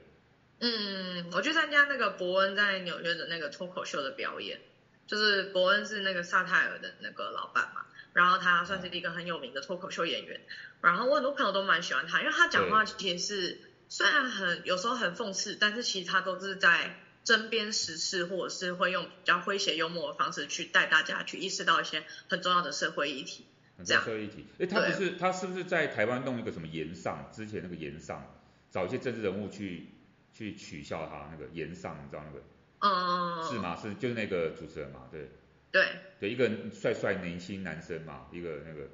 [0.60, 4.62] 嗯，我去参加那个伯恩在纽约的那个脱口秀的表演，
[5.06, 7.82] 就是伯恩是那个萨泰尔的那个老板嘛，
[8.14, 10.40] 然后他算是一个很有名的脱口秀演员，
[10.82, 23.46] 然后我很多朋友都蛮喜欢他，因为他讲话其实是虽然很有时候很讽刺，但是其实他都是在针砭时事，或者是会用比较诙谐幽默的方式去带大家去意识到一些很重要的社会议题。
[23.86, 24.04] 这样。
[24.04, 27.30] 社会议题，哎，他不是他是不是在台湾弄一个什么炎上？
[27.32, 28.36] 之前那个炎上，
[28.70, 29.88] 找一些政治人物去
[30.34, 32.44] 去取笑他那个炎上，你知道那个？
[32.80, 33.50] 嗯。
[33.50, 33.76] 是吗？
[33.76, 35.08] 是就是那个主持人嘛？
[35.12, 35.30] 对。
[35.72, 35.88] 对。
[36.20, 38.88] 对，一个帅帅年轻男生嘛，一个那个。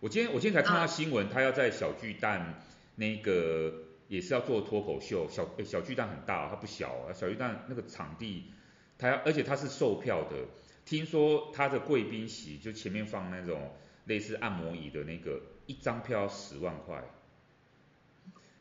[0.00, 2.62] 我今天我今天才看到新闻，嗯、他要在小巨蛋
[2.94, 3.72] 那个
[4.14, 8.52] 也是要做脱口秀，小小巨蛋很大，它不小啊，小巨蛋那个场地，
[8.98, 10.36] 它要而且它是售票的，
[10.84, 13.72] 听说它的贵宾席就前面放那种。
[14.06, 17.02] 类似按摩椅的那个，一张票要十万块，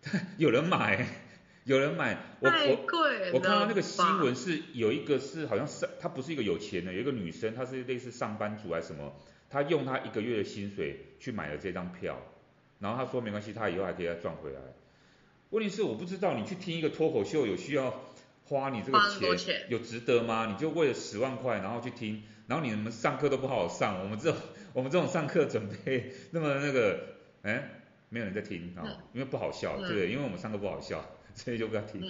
[0.40, 1.06] 有人买，
[1.68, 9.14] 有人买，我我我看到那个新闻是有一个是好像是他不是一个有钱的，有一个女生，她是类似上班族还是什么，
[9.50, 12.22] 她用她一个月的薪水去买了这张票，
[12.80, 14.62] 然后她说没关系，她以后还可以再赚回来。
[15.54, 18.02] 问题是我不知道你去听一个脱口秀有需要
[18.44, 20.48] 花你这个钱，钱有值得吗？
[20.52, 24.38] 你就为了十万块然后去听，然后你们上课都不好好上，我们这种。
[24.74, 27.00] 我们这种上课准备 那么那个，
[27.44, 27.64] 哎，
[28.10, 32.02] 没有人在听啊、哦，因为不好笑，对不、对，因为我们上课不好笑，所以就不要听。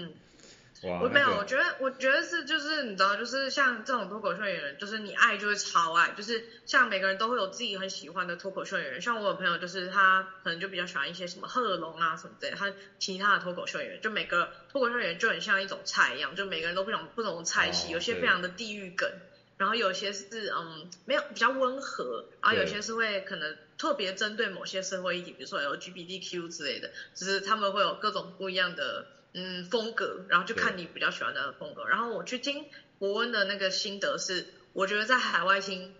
[0.84, 19.10] 我没有，我觉得我觉得是就是你知道，就是像这种脱口秀演员，就是你爱就是超爱，就是像每个人都会有自己很喜欢的脱口秀演员，像我有朋友就是他可能就比较喜欢一些什么贺龙啊什么的，他其他的脱口秀演员，就每个脱口秀演员就很像一种菜一样，就每个人都不同不同的菜系，哦、有些非常的地域梗。
[19.56, 31.86] 然后有些是嗯没有比较温和，然后有些是会可能特别针对某些社会议题，比如说 LGBTQ 之类的，只是他们会有各种不一样的嗯风格，然后就看你比较喜欢的风格。
[31.86, 32.66] 然后我去听
[33.00, 35.94] 伯恩的那个心得是，我觉得在海外听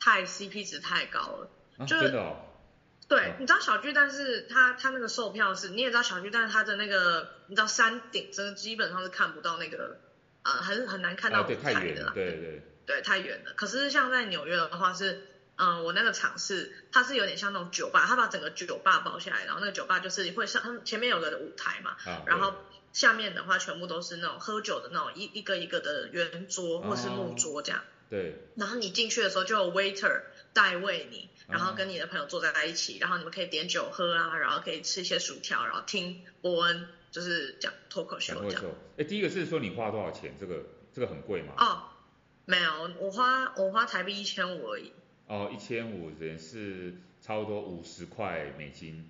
[0.00, 2.12] 太 CP 值太高了，啊、就是
[3.08, 9.98] 对，你知道小巨蛋是他他那个售票是，你也知道小巨蛋它的那个你知道山顶真的基本上是看不到那个
[10.42, 12.62] 啊、呃，很很难看到舞台的啦，啊、对，对对。
[12.84, 13.52] 对，太远了。
[13.54, 15.22] 可是像在纽约的话是，
[15.56, 22.54] 嗯，我那个场是，它是有点像那种酒吧，它把整个酒吧包下来，然后那个酒吧就是会上，它前面有个舞台嘛，啊、然后
[22.92, 27.82] 下面的话全部都是那种喝酒的那种一一个一个的圆桌或是木桌这样。
[28.08, 28.34] 对。
[28.56, 38.64] 然后你进去的时候就有 waiter 代位你，然后跟你的朋友坐在一起，然后你们可以点酒喝啊，然后可以吃一些薯条，然后听伯恩就是讲脱口秀这样。
[38.96, 40.34] 哎，第一个是说你花多少钱？
[40.40, 41.52] 这个这个很贵吗？
[41.58, 41.82] 哦。
[42.44, 44.92] 没有，我花我花台币一千五而已。
[45.32, 49.08] 哦，一千五人是差不多五十块美金。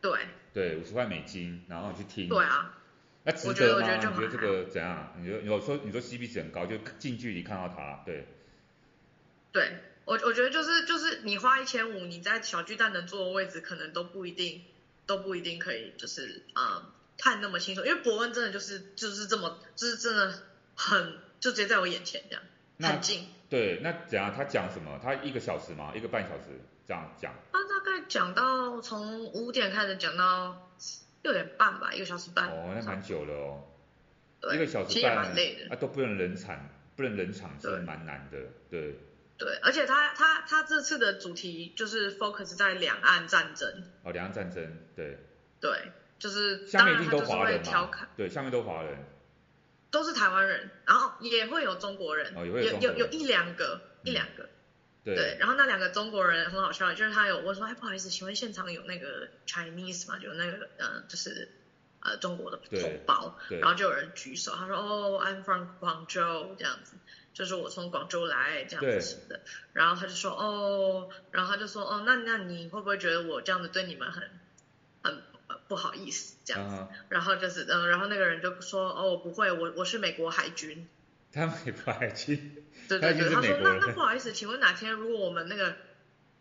[0.00, 0.12] 对。
[0.52, 2.28] 对，五十块美金，然后去听。
[2.28, 2.78] 对啊。
[3.24, 3.96] 那值得吗？
[3.96, 5.12] 你觉得这个怎样？
[5.18, 8.28] 你觉得有说你说 CP 值很高，就近距离看到他，对。
[9.50, 14.62] 对，我我觉得就是就是你花一千五，你在小巨蛋能坐的位置，可能都不一定
[15.06, 20.32] 都不一定可以，就是啊、嗯、看那么清楚，因为伯恩真的就是就是这么就是真的
[20.76, 21.18] 很。
[21.40, 22.42] 就直接在我眼前这样，
[22.92, 23.26] 很近。
[23.50, 24.32] 对，那怎样？
[24.34, 25.00] 他讲什么？
[25.02, 25.92] 他一个小时吗？
[25.94, 26.44] 一个半小时
[26.86, 27.34] 这样讲？
[27.52, 30.70] 他大概讲到从五点开始讲到
[31.22, 32.48] 六点半吧，一个小时半。
[32.48, 33.64] 哦，那蛮久了哦。
[34.40, 34.54] 对。
[34.54, 34.88] 一个小时半。
[34.88, 35.74] 其实也蛮累的。
[35.74, 38.38] 啊，都不能冷场，不能冷场是蛮难的，
[38.70, 38.80] 对。
[38.80, 38.94] 对，
[39.38, 43.82] 对而且他他他这次的主题就是 focus 在两岸战争。
[44.04, 45.18] 哦，两岸战争，对。
[45.60, 46.68] 对，就是。
[46.68, 47.90] 下面一定都华人嘛？
[48.16, 48.96] 对，下面都华人。
[49.90, 54.48] 都是台湾人，然后也会有中国人，哦、有有有，有一两个、嗯、一两个，
[55.04, 60.18] 对，对，然后那两个中国人很好笑，就是他有我说，哎，不好意思，请问现场有那个 Chinese 吗？
[60.18, 61.48] 就那个呃，就是
[62.00, 66.94] 呃中国的同胞，然后就有人举手，他说，哦，I'm from Guangzhou 这样子，
[67.34, 69.26] 就是我从广州来这样子。
[69.28, 69.40] 的，
[69.72, 74.22] 然后他就说，哦，然后他就说，哦，那那你会不会觉得我这样子对你们很
[75.02, 75.22] 很？
[75.66, 76.88] 不好意思，这样子，uh huh.
[77.08, 80.88] 然后就是，嗯，然后那个人就说，哦，我不会，我我是美国海军。
[81.32, 82.56] 他美国海军。
[82.88, 85.76] 对对对，他说，那那不好意思，请问哪天如果我们那个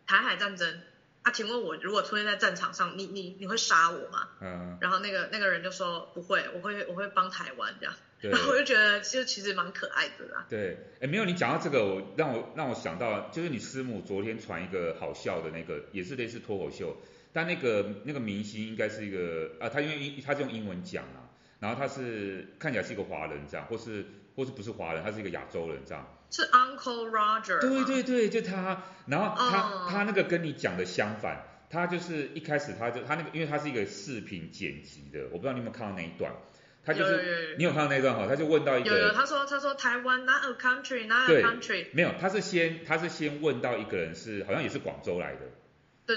[0.07, 0.81] 台海战争，
[1.21, 4.29] 啊，请问我如果出现在战场上，你你你会杀我吗？
[4.41, 4.81] 嗯、uh。
[4.81, 7.93] 然后那个那个人就说不会，我会我会帮台湾这样。
[8.19, 8.31] 对。
[8.31, 10.45] 然后我就觉得就其实蛮可爱的啦。
[10.49, 16.97] 对，哎，没有你讲到这个，我让我让我想到，就是你师母昨天传一个好笑的那个，也是类似脱口秀。
[17.33, 26.15] 但那个那个明星应该是一个啊，他因为他是用英文讲啊，然后他是看起来是一个华人这样，或是或是不是华人，他是一个亚洲人这样。
[26.31, 27.59] 是 Uncle Roger。
[27.59, 29.89] 对对对，就他，然后他、uh.
[29.89, 36.31] 他那个跟你讲的相反，他就是一开始他就他那个，因为他是一个视频剪辑的，我不知道你有没有看到那一段，
[36.85, 38.27] 他就是你有看到那段哈？
[38.27, 45.41] 他就问到一个，有有，他说他说台湾 not a country not a country，没有，他是先他是先问到一个人是好像也是广州来的，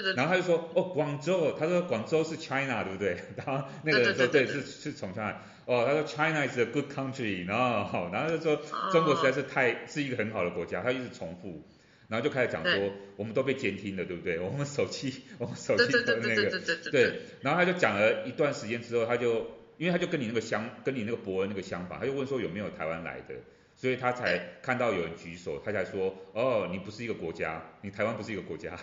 [0.01, 3.17] 对对，然后他就说哦广州，他说广州是 China 对不对？
[3.37, 8.59] 然后那个人说对是是从 China，哦他说 China is a good country，然后好，然后就说
[8.91, 11.63] 中国实在是太是一个很好的国家，他一直重复。
[12.09, 14.37] 然后就开始讲说，我们都被监听了，对不对？
[14.37, 16.59] 我们手机，我们手机的那个，
[16.91, 17.21] 对。
[17.41, 23.33] 然后他就讲了一段时间之后，他就，因为他就跟你那个相，跟你那个伯恩那个相反，他就问说有没有台湾来的，
[23.75, 28.77] 所以他才看到有人举手，他才说，哦，你不是一个国家，你台湾不是一个国家，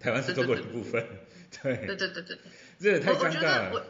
[0.00, 1.06] 台湾是中国的一部分，
[1.62, 1.76] 对。
[1.86, 2.38] 对对对对。
[2.80, 3.70] 这也太尴尬了。
[3.72, 3.82] 我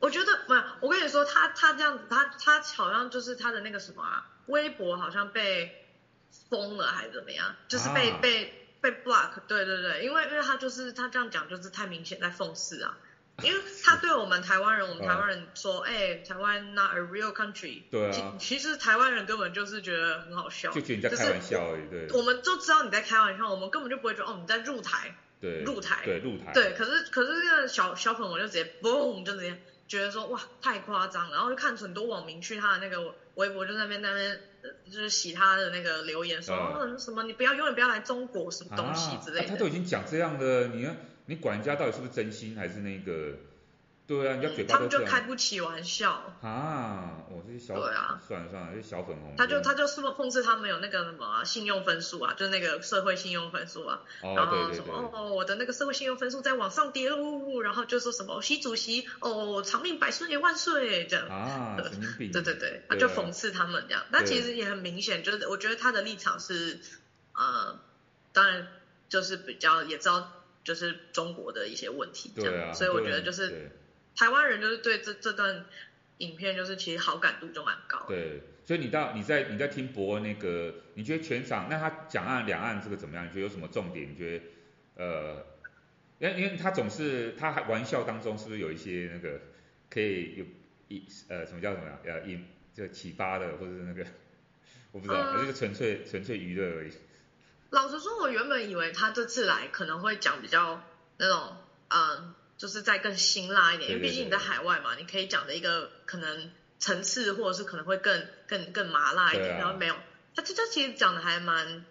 [0.00, 5.78] 我觉得不是，我跟你说，他他这样子，他他好像就是他的那个什么啊，微博好像被。
[6.48, 7.54] 封了还是怎么样？
[7.68, 12.96] 就是被、啊、被被 block，对对对，因为因为他就是他这样讲就是太明显在讽刺啊，
[13.44, 34.40] 因为他对我们台湾人，我们台湾人说，哎、欸，台湾 not a real country，对啊，其实台湾人根本就是觉得很好笑，就觉得你在开玩笑而已，对，我们都知道你在开玩笑，我们根本就不会觉得哦你在入台，对，露台，对露台，对，可是可是这个小小粉我就直接 boom 就直接觉得说哇太夸张，然后就看很多网民去他的那个微博就在那边那边。
[34.86, 39.42] 就是洗他的那个留言说，说、嗯、什么你不要永远不要来中国什么东西之类的。
[39.42, 40.88] 啊啊、他都已经讲这样的，你
[41.26, 43.34] 你管人家到底是不是真心还是那个？
[44.20, 47.24] 对啊，人家嘴巴都、嗯、他们就开不起玩笑啊！
[47.30, 49.34] 我这些小对啊，算了算了，这小粉红。
[49.38, 62.32] 他就他就是讽刺他们有那个什么、啊、信用分数啊，就是那个社会信用分数啊，哦、然后什么哦我的那个社会信用分数在往上跌喽，然后就说什么习主席哦长命百岁万岁这样啊，神经病。
[62.32, 66.80] 对对对，他就讽刺他们这样，但其实也很明显，就是我觉得他的立场是
[67.34, 67.80] 呃，
[68.32, 68.68] 当然
[69.08, 70.32] 就是比较也知道
[70.64, 73.70] 就是中国的一些问题这样，所以我觉得就是。
[74.14, 75.64] 台湾人就是对这这段
[76.18, 78.04] 影片就是其实好感度就蛮高。
[78.06, 83.24] 对，所以你到你在你在听博恩那个，你觉得全场那他讲岸两岸这个怎么样？
[83.26, 84.10] 你觉得有什么重点？
[84.12, 84.44] 你觉得
[84.96, 85.46] 呃，
[86.18, 89.40] 因为因为他总是他还玩笑当中是不是有一些那个
[89.90, 90.44] 可以有
[90.88, 91.98] 一呃什么叫什么呀？
[92.04, 94.06] 呃引就启发的或者是那个
[94.92, 96.92] 我不知道，还、呃、是纯粹纯粹娱乐而已。
[97.70, 100.84] 老实说，我原本以为他这次来可能会讲比较
[101.16, 101.56] 那种
[101.88, 102.00] 嗯。
[102.00, 109.58] 呃就是再更辛辣一点，因为毕竟你在海外嘛，你可以讲的一个可能层次，或者是可能会更更更麻辣一点。
[109.58, 109.96] 然后没有，
[110.36, 111.84] 他这这其实讲的还蛮，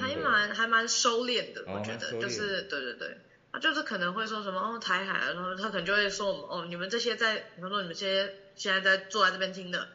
[0.00, 3.18] 还蛮还蛮收敛的，我觉得就是对对对，
[3.52, 9.88] 他就是可能会说什么哦台海，然后他可能就会说我们哦你们这些在，比方说你们这些现在在坐在这边听的，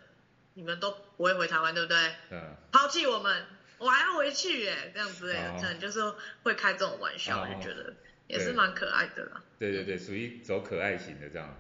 [0.54, 1.98] 你们都不会回台湾对不对？
[2.30, 2.56] 嗯。
[2.72, 3.48] 抛弃我们，
[3.80, 7.96] 我还要回去耶，这样之类的，可能就是会开这种玩笑，就觉得。
[8.28, 9.44] 也是蛮可爱的啦。
[9.58, 11.56] 对对对，属于走可爱型的这样。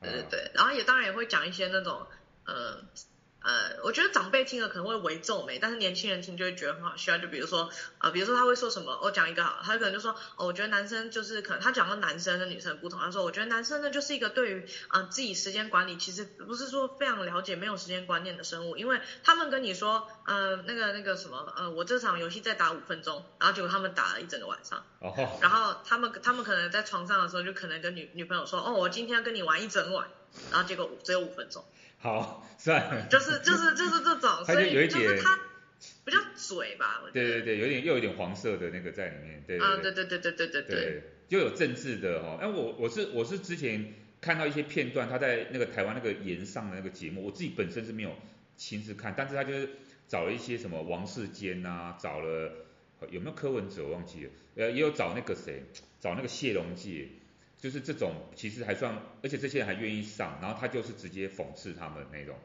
[0.00, 2.06] 对对对，然后也当然也会讲一些那种，
[2.44, 2.84] 呃。
[3.46, 7.16] 呃，我觉得长辈听了可能会微皱眉，但是年轻人听就会觉得很好笑。
[7.16, 30.08] 就比如说，呃，比如说他会说什么，我讲一个好，他可能就说，哦，我觉得男生就是可能他讲到男生跟女生不同，他说，我觉得男生呢就是一个对于啊、呃、自己时间管理其实不是说非常了解，没有时间观念的生物，因为他们跟你说，呃，那个那个什么，呃，我这场游戏再打五分钟，然后结果他们打了一整个晚上，哦， 然后他们他们可能在床上的时候就可能跟女女朋友说，哦，我今天要跟你玩一整晚，
[30.50, 31.64] 然后结果只有五分钟。
[31.98, 35.38] 好，算了，就是就是就是这种，所以有一点，就是他
[36.04, 37.02] 比较嘴吧。
[37.12, 42.38] 对对对，有点又有点黄色的那个在里面，对对对、啊、对对对对对对对，就有政治的哦。
[42.40, 48.14] 哎，我我是我是之前看到一些片段，他在那个台湾那个炎上的那个节目，我自己本身是没有
[48.56, 49.68] 亲自看，但是他就是
[50.06, 52.52] 找了一些什么王世坚啊，找了
[53.10, 55.64] 有没有柯文哲我忘记了，呃，也有找那个谁，
[55.98, 57.08] 找那个谢龙介。
[57.58, 62.38] 就是这种，其实还算，而且这些人还愿意上，然后他就是直接讽刺他们那种，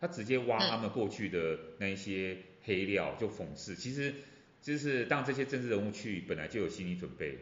[0.00, 4.14] 他直接挖他们过去的那一些黑料就讽刺，其实
[4.60, 7.38] 就是让这些政治人物去本来就有心理准备，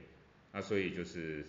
[0.53, 1.45] 啊，所以就是，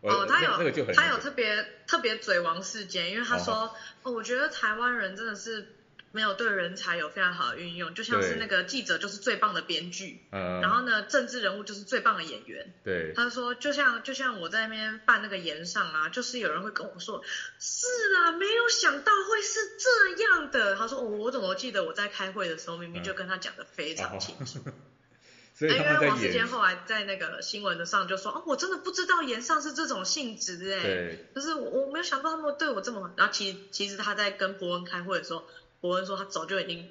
[0.00, 5.74] 哦，他有他有特别特别嘴王事件，因为他说，哦，哦，我觉得台湾人真的是。
[6.14, 12.72] 没有对人才有非常好的运用，就像是那个记者就是最棒的编剧，嗯，然后呢，政治人物就是最棒的演员。
[12.84, 17.20] 对，他说就像就像我在那边办那个演上啊，就是有人会跟我说，
[17.58, 17.86] 是
[18.16, 20.76] 啊，没有想到会是这样的。
[20.76, 24.60] 他说，哦，我怎么记得我在开会的时候明明就跟他讲的非常清楚。
[24.66, 24.74] 嗯哦、
[25.58, 35.44] 所以他因为王世坚后来在那个新闻的上就说，哦，我真的不知道演上是这种性质哎，就是我我没有想到他们对我这么好，然后其实其实他在跟伯恩开会的时候。
[35.84, 36.88] 伯恩说他早就已经，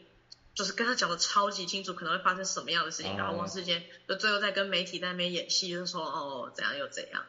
[0.54, 3.14] 就是跟他讲的超级清楚，可能会发生什么样的事情。
[3.14, 7.24] 哦、然后王世坚就最后在跟媒体在那边演戏，就说哦怎样又怎样。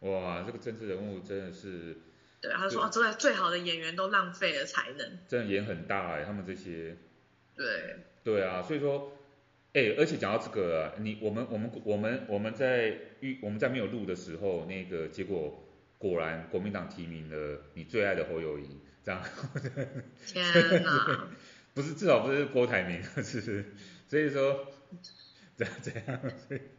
[0.00, 1.96] 哇，这个政治人物真的是，
[2.40, 5.18] 对，他说哦，最最好的演员都浪费了才能。
[5.28, 6.96] 真的演很大哎，他们这些。
[7.54, 7.96] 对。
[8.24, 9.12] 对啊，所以说，
[9.74, 15.64] 哎，而且讲到这个啊，你我们我们我们我们在预我们在没有录的时候，那个结果
[15.98, 19.22] 果然国民党提名了你最爱的侯友宜，这样。
[20.26, 21.28] 天哪！
[21.72, 23.64] 不是，至少不是郭台铭，是 是？
[24.08, 24.66] 所以说，
[25.56, 26.20] 这样这样。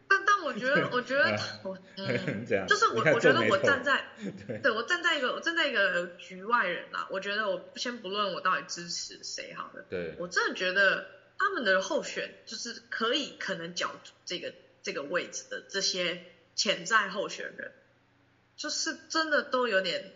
[0.09, 4.03] 但但我觉得，我觉得我嗯， 这样就是我我觉得我站在
[4.45, 11.07] 对，对我站在一个我站在一个局外人啦，我觉得我先不论我到底支持谁好了，对我真的觉得。
[11.39, 16.23] 他们的候选就是可以可能角逐这个这个位置的这些
[16.55, 17.71] 潜在候选人，
[18.55, 20.13] 就是真的都有点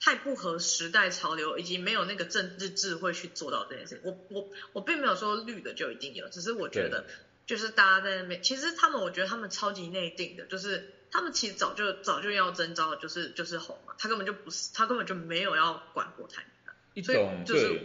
[0.00, 4.00] 太不合时代潮流，以及没有那个政治智慧去做到这件事。
[4.04, 7.04] 我我我并没有说绿的就一定有，只是我觉得
[7.46, 17.80] 就是大家在那边，其实他们我觉得他们超级内定的，就是他们其实早就早就要征召，就是就是红嘛，他根本就不是，他根本就没有要管国台的，一种就是。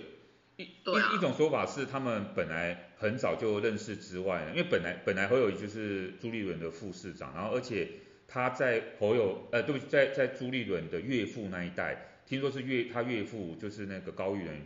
[0.55, 7.89] 一一一种说法是，他们本来很早就认识之外呢，因为本来本来会有就是朱立伦的副市长，然后而且
[8.33, 14.59] 他在侯友呃对不起，在在朱立伦的岳父那一代，听说是岳他岳父就是那个高育仁，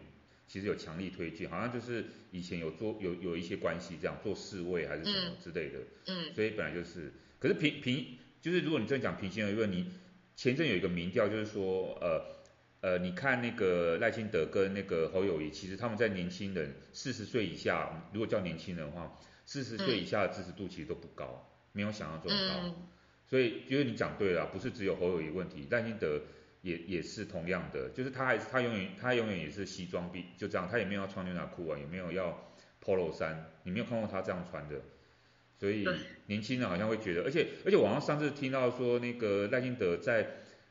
[0.48, 9.92] 其实有强力推荐，好像就是以前有做有有一些关系这样做侍卫还是什么之类的，嗯，所以本来就是，可是平平就是如果你真的讲平心而论，你
[10.38, 12.38] 前阵有一个民调就是说呃。
[12.80, 22.54] 呃，你看那个赖清德跟那个侯友谊，其实他们在年轻人四十岁以下，如果叫年轻人的话，四十岁以下的支持度其实都不高，没有想象中高。
[22.64, 22.76] 嗯、
[23.28, 26.22] 所以觉得你讲对了，不是只有侯友谊问题，赖清德
[26.62, 32.52] 也也是同样的，就是他还是他永远他永远也是西装笔就这样，他也没有要穿牛仔裤啊，也没有要
[32.84, 34.82] polo 衫，你没有看过他这样穿的。
[35.60, 35.88] 所以
[36.28, 40.28] 年轻人好像会觉得，而且而且网上上次听到说那个赖清德在。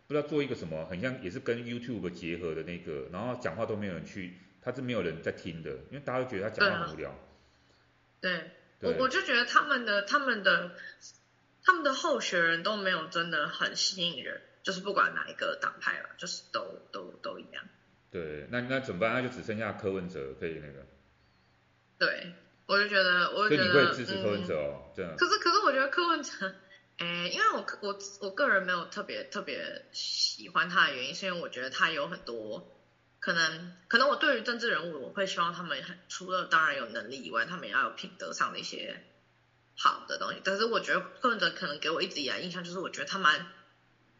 [0.08, 7.12] 不知道做一个什么，很像也是跟 YouTube 结合的那个，然后讲话都没有人去，他是没有人在听的，因为大家都觉得他讲话很无聊。
[8.20, 8.42] 对，啊、
[8.78, 10.76] 对，对我我就觉得他们的他们的
[11.66, 17.64] 他们的候选人都没有真的很吸引人，就是不管哪一个党派了，就是都都都一样。
[18.10, 19.12] 对，那那怎么办？
[19.12, 20.86] 那就只剩下柯文哲可以那个。
[21.98, 22.32] 对，
[22.66, 23.72] 我就觉得，我就觉得。
[23.72, 25.16] 所以你会支持柯文哲哦，这样、嗯。
[25.16, 26.54] 可是可是我觉得柯文哲。
[26.98, 32.74] 诶，因为我我我个人没有特别特别喜欢他的原因，是因为我觉得他有很多
[33.20, 39.02] 可能，可能我对于政治人物，我会希望他们很除了当然有能力以外，他们也要有品德上的一些
[39.76, 40.40] 好的东西。
[40.42, 43.46] 但是我觉得柯文哲可能给我一直以来印象就是，我觉得他蛮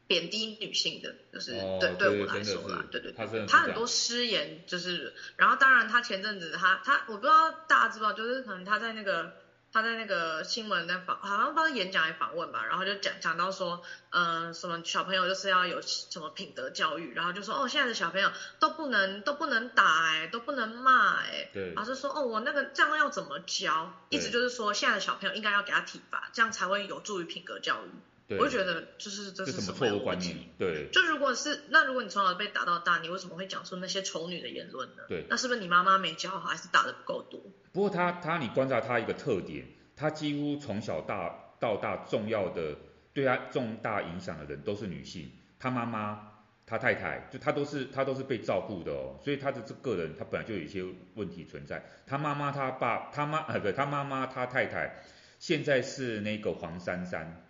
[0.07, 9.46] 贬低女性的，就是、哦、对对我来说啦，对对对，他很多失言就是，然后当然他前阵子他他我不知道大家知不知道，就是可能他在那个。
[9.77, 23.93] 他在那个新闻在访，好像帮他演讲还访问吧，然后就讲讲到说，嗯、呃，什么小朋友就是要有什么品德教育，然后就说，哦，现在的小朋友都不能都不能打哎，都不能骂哎，对，老师说，哦，我那个这样要怎么教？
[24.09, 27.91] 一直就是说，现在的小朋友应该要给他体罚，这样才会有助于品格教育。
[28.29, 30.37] 对，我就觉得就是这是什么错误观念？
[30.59, 35.05] 对，就如果是那如果你从小被打到大，你为什么会讲出那些丑女的言论呢？
[35.09, 37.41] 对，那是不是你妈妈没教好，还是打的不够多？
[37.73, 42.77] 不过他他你观察他一个特点，他几乎从小大到大重要的
[43.15, 46.33] 对他重大影响的人都是女性，他妈妈、
[46.67, 51.85] 他太太，就他都是他都是被照顾的哦，所以他的这个人他本来就有一些问题存在。
[52.09, 55.05] 他妈妈、他爸、他妈呃不，他妈妈、他太太
[55.39, 57.45] 现在是那个黄珊珊。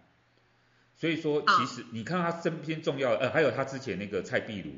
[0.97, 4.73] 所以说，其实你看他身边重要的，呃，还有他之前那个蔡壁如，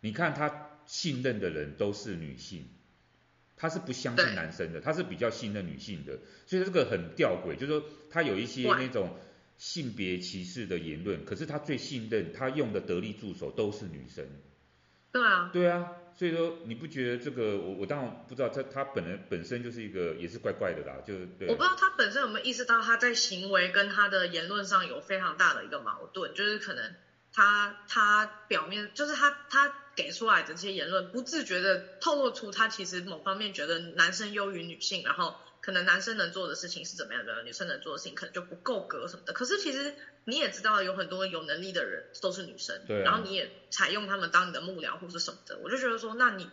[0.00, 2.68] 你看他信任的人都是女性，
[3.56, 9.16] 他是不相信男生的，他是比较信任女性的，所以这个很吊诡，就是说他有一些那种
[9.56, 14.26] 性别歧视的言论，可是他最信任他用的得力助手都是女生。
[15.12, 15.50] 对啊。
[15.50, 15.92] 对啊。
[16.16, 21.46] 所以说你不觉得这个我我当然不知道他他本人本身就是一个也是怪怪的啦，就对。
[21.48, 26.94] 我不知道他本身有没有意识到他在行为跟他的言论上有非常大的一个矛盾，就是可能
[27.32, 35.36] 他他表面就是他他给出来的这些言论不自觉的透露出他其实某方面觉得男生优于女性，然后。
[35.66, 39.32] 可能男生能做的事情是怎么样的，女生能做的事情可能就不够格什么的。
[39.32, 45.58] 可是其实你也知道，有很多有能力的人都是女生，对啊，然后你也采用他们当你的幕僚或是什么的。
[45.58, 46.48] 我就觉得说，那你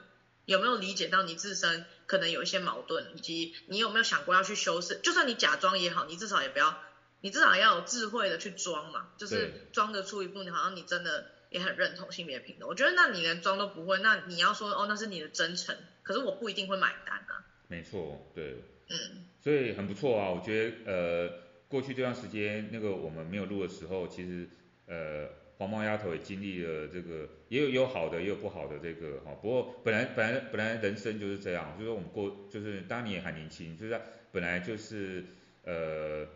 [0.46, 4.96] 有没有理解到你自身可能有一些矛盾，以及你有没有想过要去修饰？
[5.04, 6.76] 就算你假装也好，你至少也不要，
[7.22, 12.68] 你至少要有智慧的去装嘛，就是装得出一步你好像你真的也很认同性别平等。
[12.68, 17.46] 我觉得那你连装都不会，那你要说哦，那是你的真诚，可是我不一定会买单啊。
[17.68, 18.73] 没错，对。
[18.90, 21.34] 嗯，所以很不错啊，我觉得呃，
[21.68, 24.48] 过去这段时间那个我们没有录的时候，其实
[24.88, 25.28] 呃，
[25.58, 29.32] 黄毛丫头也经历了这个，也有有好的，也有不好的这个哈。
[29.42, 34.00] 不过本来本来本来人生就是这样，就是我们过就是当年还年轻，就是
[34.32, 35.24] 本来就是
[35.64, 36.28] 呃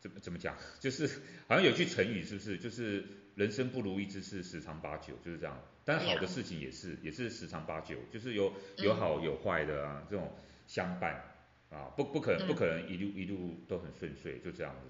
[0.00, 1.06] 怎么怎么讲， 就是
[1.46, 2.56] 好像有句成语是不是？
[2.58, 5.60] 就是人生不如意之事十常八九，就是这样。
[5.84, 10.32] 但是好的事情也是也是十常八九，就是有有好有坏的啊，这种
[10.66, 11.34] 相伴
[11.70, 14.88] 啊，不不可能不可能一路一路都很顺遂，就这样子。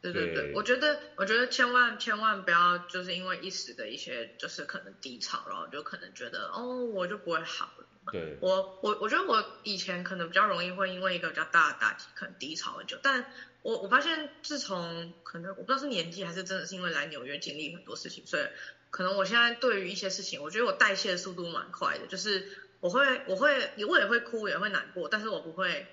[0.00, 7.86] 对对对，我觉得我觉得千万千万不要就是因为一时的一些就是可能低潮，然后就可能觉得哦我就不会好了。
[8.12, 8.38] 对。
[8.40, 13.26] 我我我觉得我以前可能比较容易会因为一个比较大的打击可能低潮很久，但
[13.62, 18.42] 我我发现自从可能我不知道是年纪还是真的是因为来纽约经历很多事情，所以
[18.90, 22.48] 可能我现在对于一些事情，我觉得我代谢的速度蛮快的，就是
[22.80, 25.86] 我会我会我也会哭也会难过，但是我不会。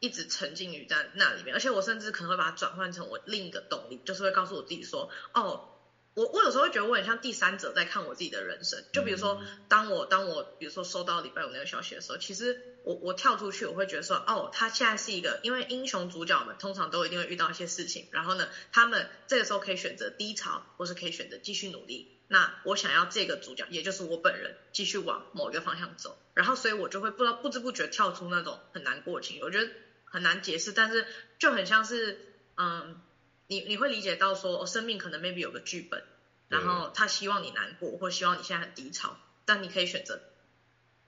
[0.00, 5.70] 一直沉浸于在那里面，而且我甚至可能会把它转换成我另一个动力，就是会告诉我自己说，哦，
[6.14, 22.17] 我我有时候会觉得我很像第三者在看我自己的人生，就比如说，当我当我比如说收到礼拜五那个消息的时候，其实我我跳出去，我会觉得说，哦，他现在是一个，因为英雄主角们通常都一定会遇到一些事情，然后呢，他们这个时候可以选择低潮，或是可以选择继续努力。
[22.28, 29.70] 那我想要这个主角，也就是我本人，继续往某一个方向走，然后所以我就会不知道不知不觉跳出那种很难过的情绪，我觉得。
[30.10, 31.06] 很难解释，但是
[31.38, 32.18] 就很像是，
[32.56, 32.98] 嗯，
[33.46, 36.02] 你你会理解到说，哦，生命可能 maybe 有个剧本，
[36.48, 40.18] 然后他希望你难过，或希望你现在很低潮，但你可以选择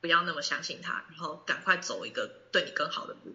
[0.03, 3.35] 不要那么相信他，然后赶快走一个对你更好的路。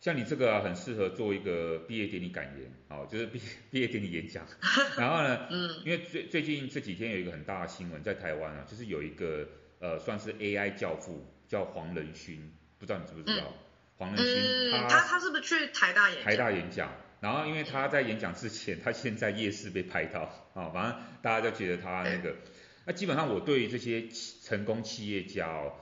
[0.00, 3.40] 像你这个啊，很适合做一个毕业典礼感言，哦，就是毕
[3.70, 4.46] 毕业典礼演讲。
[4.98, 9.48] 然后呢，嗯，因为最最近这几天有一个很大的新闻在台湾啊，就是有一个
[9.80, 13.44] 呃算是 AI 教父叫黄仁勋，不知道你知不知道？
[13.46, 13.52] 嗯
[13.98, 16.24] 黄仁勋，他他是不是去台大演讲？
[16.26, 22.36] 台大演讲，然后因为他在演讲之前，他先在夜市被拍到，啊，反正大家就觉得他那个，
[22.84, 24.06] 那基本上我对于这些
[24.42, 25.72] 成功企业家哦，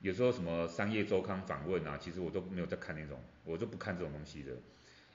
[0.00, 4.52] 有时候什么商业周刊访问啊，其实我都没有在看那种，我都不看这种东西的，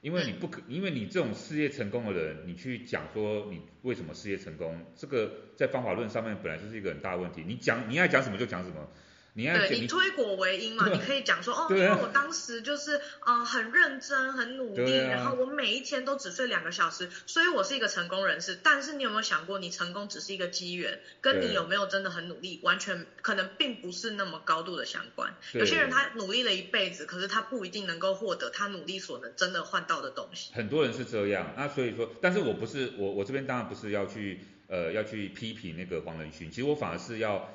[0.00, 8.88] 因为你不可， 因为你这种事业成功的人，你去讲说你为什么事业成功，这个在方法论上面本来就是一个很大的问题，你讲你爱讲什么就讲什么。
[9.36, 18.56] 你对你推果为因嘛，你可以讲说 哦，因为我当时就是啊、呃、很认真很努力，啊，然后我每一天都只睡两个小时，所以我是一个成功人士。
[18.62, 25.34] 但是你有没有想过，你成功只是一个机缘，跟你有没有真的很努力，完全可能并不是那么高度的相关。
[25.52, 30.52] 有些人他努力了一辈子，可是他不一定能够获得他努力所能真的换到的东西。
[30.54, 37.52] 很多人是这样，那所以说，但是我不是我我这边当然不是要去呃要去批评那个黄仁勋，其实我反而是要。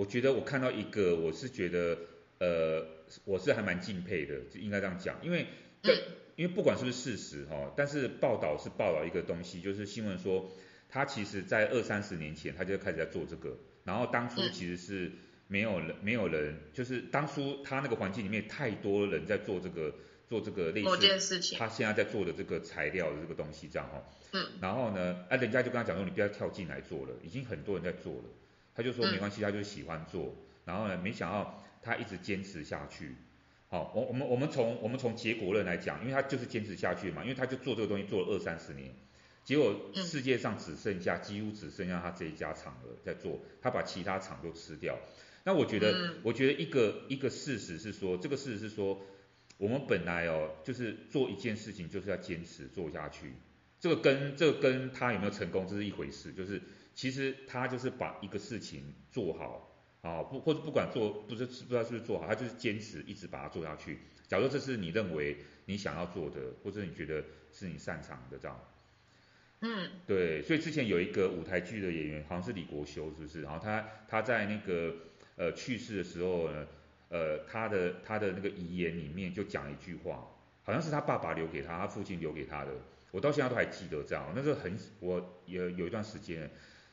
[0.00, 1.98] 我觉得我看到一个，我是觉得，
[2.38, 2.86] 呃，
[3.26, 5.46] 我是还蛮敬佩的，就应该这样讲，因为，
[6.36, 10.50] 因为不管是不是事实哈，但是报道是报道一个东西，就是新闻说
[10.88, 15.12] 他其实在二三十年前他就开始在做这个，然后当初其实是
[15.48, 19.94] 没有人没有人，就是当初他那个环境里面太多人在做这个
[20.30, 20.88] 做这个类似
[21.58, 28.24] 他现在在做的这个材料的这个东西这样哈，嗯，然后呢，哎，人家就跟他讲说你不要跳进来做了，已经很多人在做了。
[28.80, 33.14] 他就说没关系，他就喜欢做，嗯、然后呢，没想到他一直坚持下去。
[33.68, 38.94] 好，我我们我们从我们从结果论来讲，因为他就是坚持下去嘛，因为他就做这个东西做了二三十年，
[39.44, 44.98] 结果世界上只剩下、嗯、几乎只剩下他这一家厂了在做，他把其他厂都吃掉。
[45.44, 48.98] 那我觉得，嗯、我觉得一个一个事实是说，这个事实是说，
[49.58, 53.34] 我们本来哦，就是做一件事情就是要坚持做下去，
[53.78, 56.62] 这个跟这个跟他有没有成功这是一回事，就是。
[56.94, 63.98] 其实他就是把一个事情做好，啊不或者不管做不是不知道是不是做好，他就是坚持一直把它做下去。
[64.28, 65.36] 假如这是你认为
[65.66, 68.60] 你想要做的，或者你觉得是你擅长的这样。
[69.60, 73.42] 嗯，对，所以之前有一个舞台剧的演员，好像是李国修，是不是？
[73.42, 74.94] 然后他他在那个
[75.36, 76.66] 呃去世的时候呢，
[77.08, 80.26] 呃他的他的那个遗言里面就讲一句话，
[80.62, 82.72] 好像是他爸爸留给他，他父亲留给他的，
[83.10, 84.32] 我到现在都还记得这样。
[84.34, 86.50] 那时候很我有有一段时间。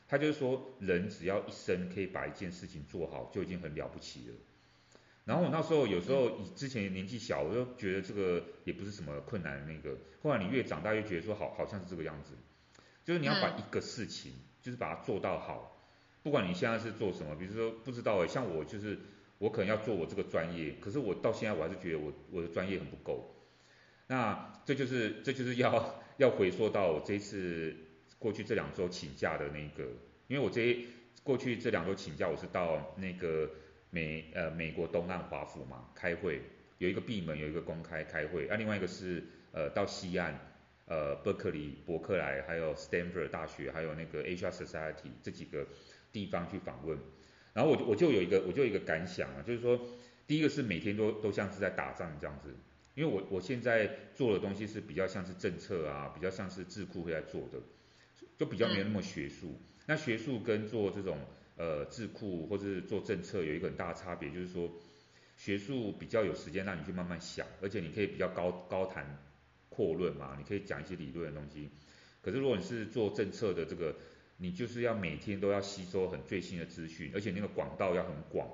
[0.08, 4.34] 他就是说，人只要一生可以把一件事情做好，就已经很了不起了。
[5.26, 9.98] 然后我那时候有时候之前年纪小，我就觉得这个也不是什么困难的那个。
[10.22, 12.32] 后来你越长大，越觉得说好好像是这个样子，
[13.04, 14.32] 就是你要把一个事情，
[14.62, 15.76] 就是把它做到好。
[16.22, 18.98] 不管你现在是做什么，比如说不知道诶，像我就是
[19.36, 23.34] 我可能要做我这个专业，可是我到现在我还是觉得我我的专业很不够。
[24.06, 27.76] 那这就是这就是要要回溯到我这一次。
[28.18, 29.84] 过去这两周请假的那个，
[30.26, 30.86] 因为我这
[31.22, 33.50] 过去这两周请假，我是到那个
[33.90, 36.42] 美呃美国东岸华府嘛开会，
[36.78, 40.38] 有一个闭门，有一个公开开会，啊另外一个是呃到西岸
[40.86, 45.66] 呃伯克利、伯克莱，还有 Stanford 大学，还有那个 Asia Society 这几个
[46.12, 46.98] 地方去访问。
[47.54, 49.80] 然后我就我就有一个我就有一个感想啊，就是说，
[50.26, 52.54] 第一个是每天都都像是在打仗这样子，
[52.94, 57.58] 因为我我现在做的东西是比较像是政策啊，比较像是智库会在做的，
[58.38, 59.60] 就比较没有那么学术。
[59.86, 61.18] 那学术跟做这种
[61.56, 64.70] 呃智库或者是做政策有一个很大的差别，就是说
[65.36, 69.18] 学术比较有时间让你去慢慢想，而且你可以比较高高谈
[69.68, 71.68] 阔论嘛，你可以讲一些理论的东西。
[72.20, 73.94] 可是如果你是做政策的这个，
[74.36, 78.48] 你就是要每天都要吸收很最新的资讯，而且那个广道要很广，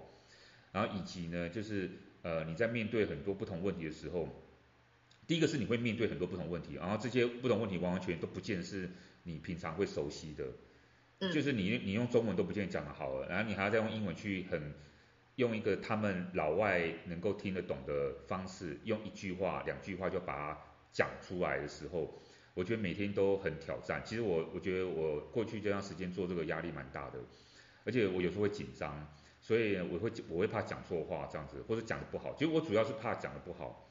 [0.72, 1.90] 然后以及呢，就是
[2.22, 4.28] 呃你在面对很多不同问题的时候，
[5.26, 8.88] 第一个是你会面对很多不同问题，然后这些不同问题完完全都不见得是
[9.24, 14.72] 你平常会熟悉的，就是你你用中文都不见得讲得好了，然后你还要再用英文去很
[15.34, 20.58] 用一个他们老外能够听得懂的方式，用一句话两句话就把它
[20.92, 22.22] 讲出来的时候。
[22.54, 24.00] 我觉得每天都很挑战。
[24.04, 27.18] 其实我我觉得我过去这段时间做这个压力蛮大的，
[27.84, 32.32] 而且我有时候会紧张，所以我会我会怕讲错话这样子，或者讲的不好。
[32.34, 33.90] 其实我主要是怕讲的不好，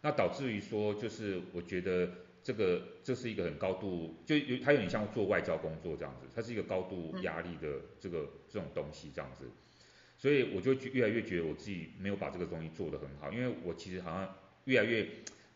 [0.00, 2.10] 那导致于说就是我觉得
[2.48, 7.68] 这个这是一个很高度，就有它有点像做外交工作这样子，它是一个高度压力的
[8.00, 9.44] 这个这种东西这样子，
[10.16, 14.34] 所以我就越来越觉得我自己没有把这个东西做得很好，因为我其实好像
[14.64, 15.06] 越来越。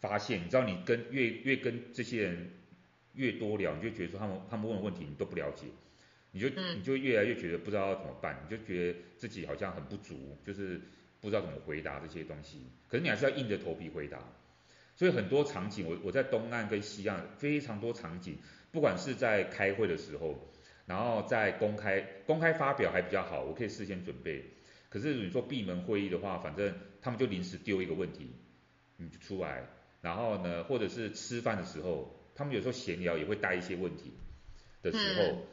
[0.02, 2.50] 发现，你知道你跟越越跟这些人
[3.14, 5.66] 越多聊，你就觉得说他们他们问的问题你都不了解，
[6.32, 10.80] 你就你就越来越觉得不知道要怎么办，你就觉得自己好像很不足，就是
[11.20, 12.62] 不知道怎么回答这些东西。
[12.88, 14.18] 可是你还是要硬着头皮回答。
[14.94, 18.38] 所以很多场景，我我在东岸跟西岸非常多场景，
[18.70, 20.38] 不管是在开会的时候，
[20.86, 24.44] 然后在公开公开发表还比较好，我可以事先准备。
[24.88, 28.30] 可是你说闭门会议的话，反正他们就临时丢一个问题，
[28.98, 29.64] 你就出来。
[30.02, 34.12] 然后呢，或者是吃饭的时候，他们有时候闲聊也会带一些问题
[34.82, 35.46] 的时候，嗯、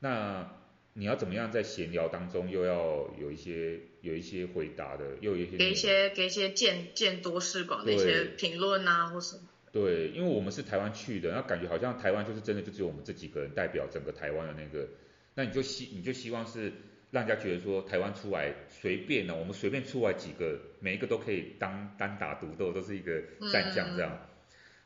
[0.00, 0.59] 那
[0.94, 9.42] 你要怎么样在闲聊当中又要有一些有一些回答的，又有一些给一些给一些见见多识广的一些评论啊，或什么？
[9.72, 14.88] 对，因为我们是台湾去的，那感觉好像台湾就是真的就只有我们这几个人代表整个台湾的那个，
[15.34, 16.72] 那你就希你就希望是。
[17.12, 23.20] 让人家觉得说台湾出来随便呢，我们随便出来几个，每一个都可以当单打独斗，都是一个
[23.50, 24.12] 战将这样。
[24.12, 24.28] 嗯、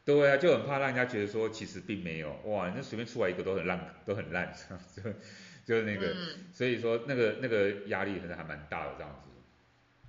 [0.07, 5.17] 对啊，就很怕让人家觉得说其实并没有，哇，那随便出来一个都很烂，都很烂，这样子，
[5.65, 9.31] 就是那个，嗯、所以说那个那个压力可能还蛮大的这样子。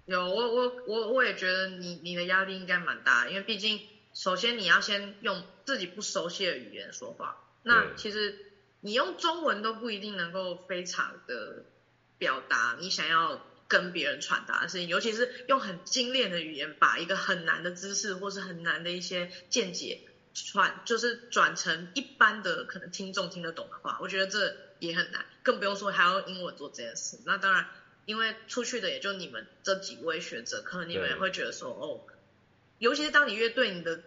[0.05, 3.79] 有，我我我我也觉得你你的压力应该蛮大，因为毕竟
[4.13, 8.37] 首先你要先用自己不熟悉的语言说话，那其实
[8.81, 11.65] 你用中文都不一定能够非常的。
[12.17, 19.99] 表达你想要跟别人传达的事情，尤其是用很精炼的语言，把一个很难的知识或是很难的一些见解
[20.33, 27.19] 传，就是转成一般的可能听众听得懂的话，我觉得这也很难，更不用说还要英文做这件事。
[27.25, 27.67] 那当然，
[28.05, 32.01] 因为出去的也就你们这几位学者，可能你们也会觉得说，哦，
[32.79, 34.01] 尤其是当你越对你的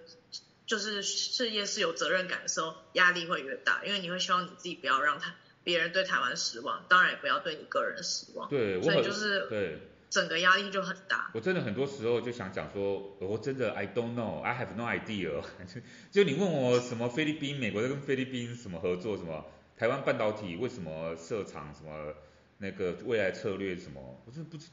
[0.67, 5.35] 就是事业是有责任感的时候，压力会越大，因为你会希望你自己不要让他。
[5.65, 8.49] 别人对台湾失望，当然也不要对你个人失望。
[8.49, 11.31] 对，所以就是对整个压力就很大。
[11.35, 15.45] 我真的很多时候就想讲说，我真的 I don't know, I have no idea。
[16.11, 19.45] 就你问我什么菲律宾、美国在跟菲律宾什么合作，什么
[19.79, 22.13] 台湾半导体为什么设厂，什么
[22.59, 24.67] 那个未来策略什么，我真不知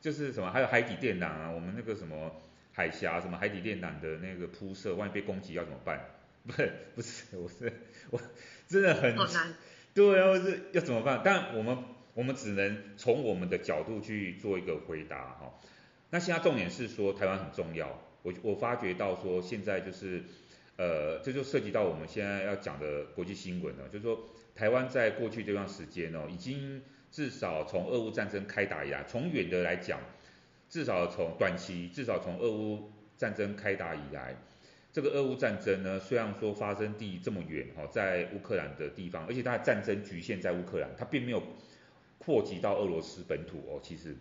[0.00, 2.34] 就是什么，还有海底电缆啊，我们那个什么
[2.72, 6.00] 海峡什么海底电缆的那个铺设，万一被攻击要怎么办？
[6.44, 7.72] 不是不是，我是
[8.10, 8.20] 我
[8.66, 9.14] 真的很。
[9.94, 11.20] 对啊，是要怎么办？
[11.22, 11.76] 但我们
[12.14, 15.54] 我们只能从我们的角度去做一个回答哈。
[16.10, 20.24] 那现在重点是说台湾很重要，我我发觉到说现在就是
[20.76, 24.18] 呃，这就涉及到我们现在要讲的国际新闻了，就是说
[24.54, 30.00] 台湾在过去这段时间哦，已经至少从俄乌战争开打以来，从远的来讲，
[30.68, 34.36] 至少从短期，至少从俄乌战争开打以来。
[34.94, 41.42] 这个俄乌战争呢，虽然说发生地这么远哦，在乌克兰的地方，而且它的战争局限在乌克兰，它并没有
[42.18, 43.80] 扩及到俄罗斯本土哦。
[43.82, 44.14] 其实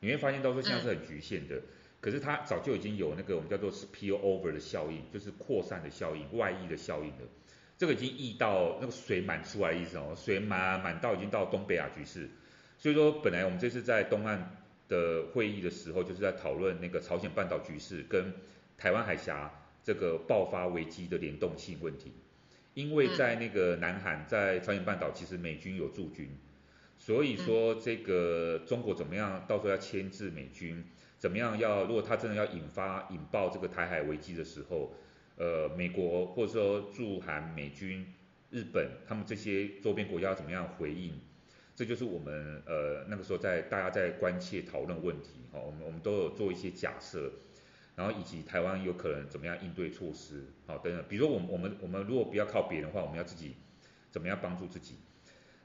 [0.00, 1.62] 你会发现到说现在是很局限的，
[2.02, 7.24] 可是它早就已经有那个我们叫做 spill over 的效应，就是扩散的效应、外溢的效应的。
[7.78, 12.28] 这个已经溢到那个水满出来意思哦，水满满到已经到东北亚局势。
[12.76, 18.34] 所以说，本来我们这次在东岸的会议的时候，就是在讨论那个朝鲜半岛局势跟
[18.76, 19.50] 台湾海峡。
[19.84, 22.12] 这个爆发危机的联动性问题，
[22.72, 26.30] 因为在那个南韩，在朝鲜半岛，其实美军有驻军，
[26.98, 30.84] 所以说这个中国怎么样，到时候要牵制美军，
[31.22, 34.92] 怎么样要，如果他真的要引发引爆这个台海危机的时候，
[35.36, 38.04] 呃美国或者说驻韩美军、
[38.50, 41.12] 日本他们这些周边国家怎么样回应，
[41.76, 47.30] 这就是我们呃那个时候在大家在关切讨论问题哈，我们我们都有做一些假设，
[47.94, 53.54] 然后以及台湾有可能怎么样应对措施好等等，比如说我们我们我们如果不要靠别人的话，我们要自己
[54.10, 54.96] 怎么样帮助自己。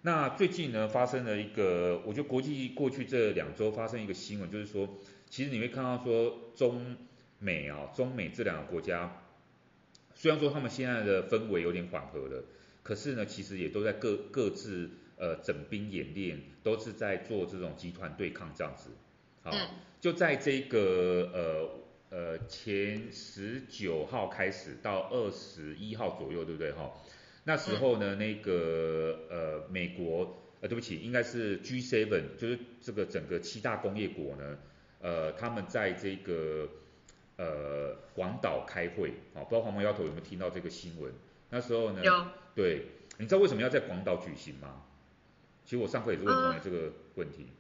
[0.04, 4.88] 那最近呢，发生了一个，我觉得国际过去这两周发生一个新闻，就是说，
[5.30, 6.96] 其实你会看到说中
[7.40, 9.24] 美啊，中美这两个国家，
[10.16, 12.44] 虽然说他们现在的氛围有点缓和了，
[12.84, 18.90] 可是呢，其实也都在各各自呃整兵演练，都是在做这种集团对抗这样子。
[19.44, 19.52] 好，
[20.02, 26.92] 就在这个呃呃前十九号开始到二十一号左右，对不对哈？
[27.44, 34.58] 那时候呢，那个呃，美国呃，对不起，应该是 G7，就是这个整个七大工业国呢，
[35.02, 36.68] 呃，他们在这个
[37.38, 41.14] 呃广岛开会，啊，不知道黄毛丫头有没有听到这个新闻？
[41.50, 42.88] 那时候呢，有，对，
[43.18, 44.84] 你知道为什么要在广岛举行吗？
[45.66, 47.44] 其实我上课也是问同学这个问题。
[47.44, 47.54] 呃、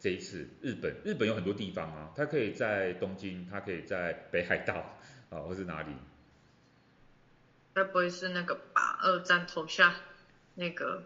[0.00, 4.98] 这一次日本，日本有很多地方啊，它可以在东京，它可以在北海道
[5.30, 5.92] 啊，或是哪里？
[7.72, 9.96] 该不会是那个把二战投下
[10.54, 11.04] 那个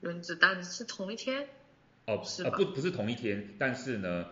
[0.00, 1.48] 原子弹是同一天？
[2.06, 2.50] 哦，是吧？
[2.56, 4.26] 不，不是同一天，但是呢，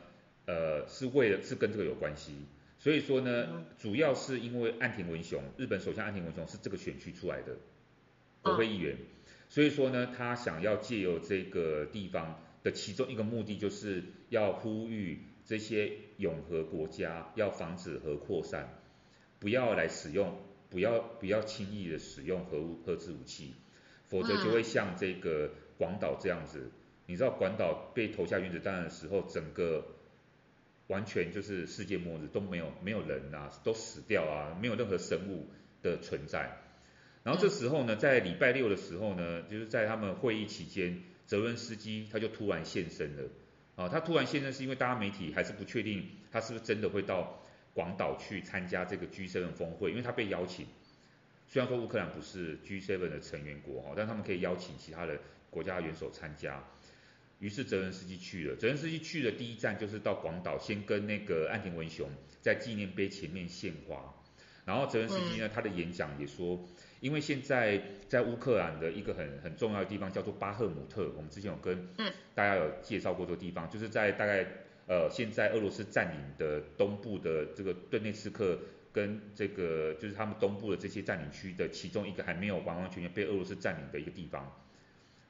[0.46, 2.34] 呃，是为了是跟这个有关系。
[2.78, 7.56] 所以说呢，嗯、主要是因为岸田文雄，日本首相岸田文雄是这个选区出来的
[8.42, 9.06] 国会议员，嗯、
[9.48, 18.78] 所以说呢，他想要借由这个地方的其中一个目的，就是要呼吁这些永和国家要防止核扩散，
[19.38, 20.36] 不要来使用。
[20.72, 23.52] 不要不要轻易的使用核物核子武器，
[24.06, 26.60] 否则就会像这个广岛这样子。
[26.60, 26.72] 嗯、
[27.08, 29.84] 你知道广岛被投下原子弹的时候，整个
[30.92, 35.48] 完全就是世界末日，都没有没有人啊，都死掉啊，没有任何生物
[35.82, 36.58] 的存在。
[37.24, 43.28] 然后这时候呢，在礼拜六的时候呢，就是在他们会议期间，泽伦斯基他就突然现身了。
[43.76, 47.38] 啊，他突然现身是因为大家媒体还是不确定他是不是真的会到。
[47.74, 50.66] 广岛去参加这个 G7 峰会，因为他被邀请。
[51.48, 55.18] 虽然说乌克兰不是 G7 的成员国哈，但他们可以邀请其他的
[55.48, 56.62] 国家元首参加。
[57.42, 62.08] 于是泽连斯基去了，泽连斯基去的第一站就是到广岛，先跟那个岸田文雄
[62.40, 64.14] 在纪念碑前面献花。
[64.64, 66.64] 然后泽连斯基呢，他的演讲也说，
[67.00, 71.88] 因为现在在乌克兰的一个很很重要的地方叫做巴赫姆特，我们之前有跟
[72.34, 74.46] 大家有介绍过这个地方，就是在大概。
[74.88, 78.58] 呃，现在俄罗斯占领的东部的这个顿涅茨克
[78.92, 84.52] 跟这个就是他们东部的这些占领区的其中一个还没有完完全全被俄罗斯占领的一个地方，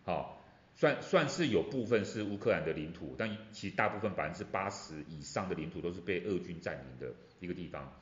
[0.04, 0.41] 好，
[0.82, 7.92] 算算是有部分是乌克兰的领土，但其实大部分百分之八十以上的领土都是被俄军占领的一个地方。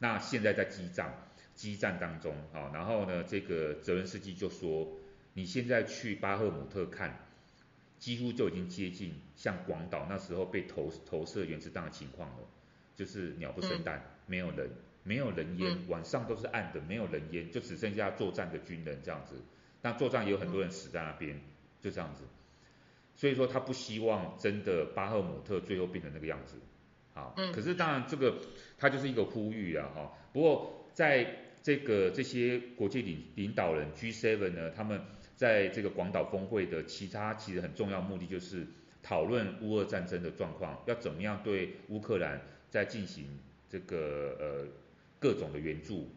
[0.00, 1.14] 那现在在激战，
[1.54, 4.88] 激战当中啊，然后呢，这个泽伦斯基就说，
[5.34, 7.20] 你现在去巴赫姆特看。
[7.98, 12.46] 几乎就已经接近像广岛那时候被投投射原子弹的情况了，
[12.94, 14.70] 就是鸟不生蛋，嗯、没有人，
[15.02, 19.36] 没有人烟，嗯、晚上都是暗的，没有人烟，就只剩下作战的军人这样子。
[19.80, 21.40] 那作战也有很多人死在那边，嗯、
[21.86, 22.24] 就这样子。
[23.14, 26.56] 所以说他不希望真的巴赫姆特最后变成那个样子。
[27.14, 28.38] 好，嗯、可是当然这个
[28.76, 30.12] 他就是一个呼吁啊哈。
[30.32, 31.26] 不过在
[31.62, 35.00] 这个这些国际领领导人 G7 呢，他们。
[35.36, 38.66] 在这个广岛峰会的其他其实很重要目的就是
[39.02, 44.66] 讨论乌俄战争的状况，要怎么样对乌克兰在进行这个呃
[45.18, 46.08] 各种的援助，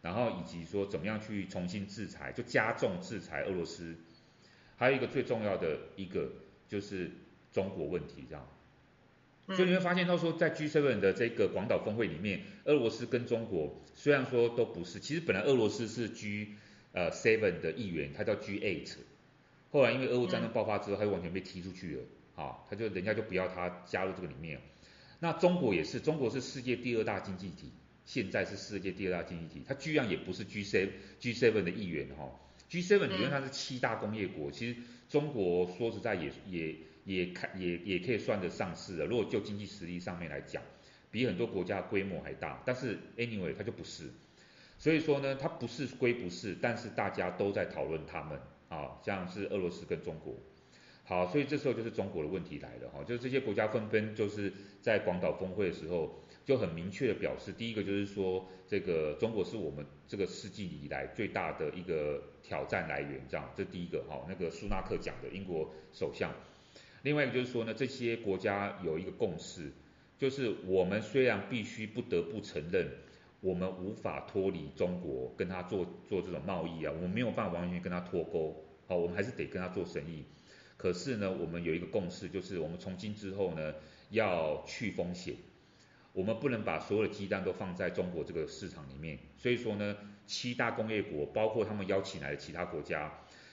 [0.00, 3.96] 然后以及说怎么样去重新制裁，就加重制裁俄罗斯。
[4.78, 6.32] 还有一个最重要的一个
[6.68, 7.10] 就是
[7.52, 8.48] 中国问题，这样。
[9.48, 16.54] 所以你会发现到说，在 G7 的这个广岛峰会里面，俄罗斯跟中国虽然说都不是，其实本来俄罗斯是 G。
[16.90, 18.96] 呃，Seven 的议员，他叫 G8，
[19.70, 22.02] 后来因为俄乌战争爆发之后，他就完全被踢出去了，
[22.34, 24.58] 啊，他就人家就不要他加入这个里面。
[25.20, 27.70] 那中国也是，中国是世界第二大经济体，
[28.06, 30.88] 现在是世界第二大经济体，他居然也不是 G7
[31.20, 32.30] G7 的议员哈。
[32.70, 34.76] G7 理论上是七大工业国，其实
[35.08, 40.62] 中国说实在也也也看也也可以算得上是的，如果就经济实力上面来讲，
[41.10, 44.10] 比很多国家规模还大，但是 anyway 它就不是。
[44.78, 48.38] 所以说呢，它不是归不是，但是大家都在讨论他们
[48.68, 50.34] 啊，像是俄罗斯跟中国。
[51.04, 54.52] 好，所以这时候就是中国的问题来了哈，就是这些国家纷纷就是
[54.82, 66.32] 在广岛峰会的时候就很明确的表示，第一个就是说这个中国是我们这个世纪以来最大的一个挑战来源，这样，这第一个哈，那个苏纳克讲的英国首相。
[67.02, 69.72] 另外一个就是说呢，这些国家有一个共识，
[70.18, 72.88] 就是我们虽然必须不得不承认。
[73.40, 80.24] 我们无法脱离中国跟他做做这种贸易啊，我们没有办法完全跟他脱钩，好，我们还是得跟他做生意。
[80.76, 83.74] 可是呢，我们有一个共识，就是我们从今之后呢，
[84.10, 85.36] 要去风险，
[86.12, 89.20] 我们不能把所有的鸡蛋都放在中国这个市场里面。
[89.36, 89.96] 所以说呢，
[90.28, 93.12] 七大工业国，包括他们邀请来的其他国家，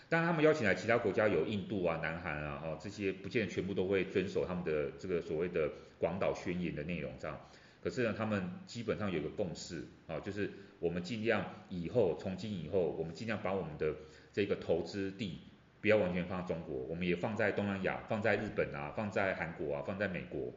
[0.10, 7.40] 当然他们邀请来其他国家有印度啊、南韩啊，哦这些不见得全部都会遵守他们的这个所谓的广岛宣言的内容这样。
[7.82, 13.96] 可是呢，他们基本上有个共识啊，就是我们尽量以后从今以后，我们尽量把我们的
[14.32, 15.40] 这个投资地。
[15.82, 20.52] 不要完全放在中国，我们也放在东南亚，放在日本啊，放在韩国啊，放在美国，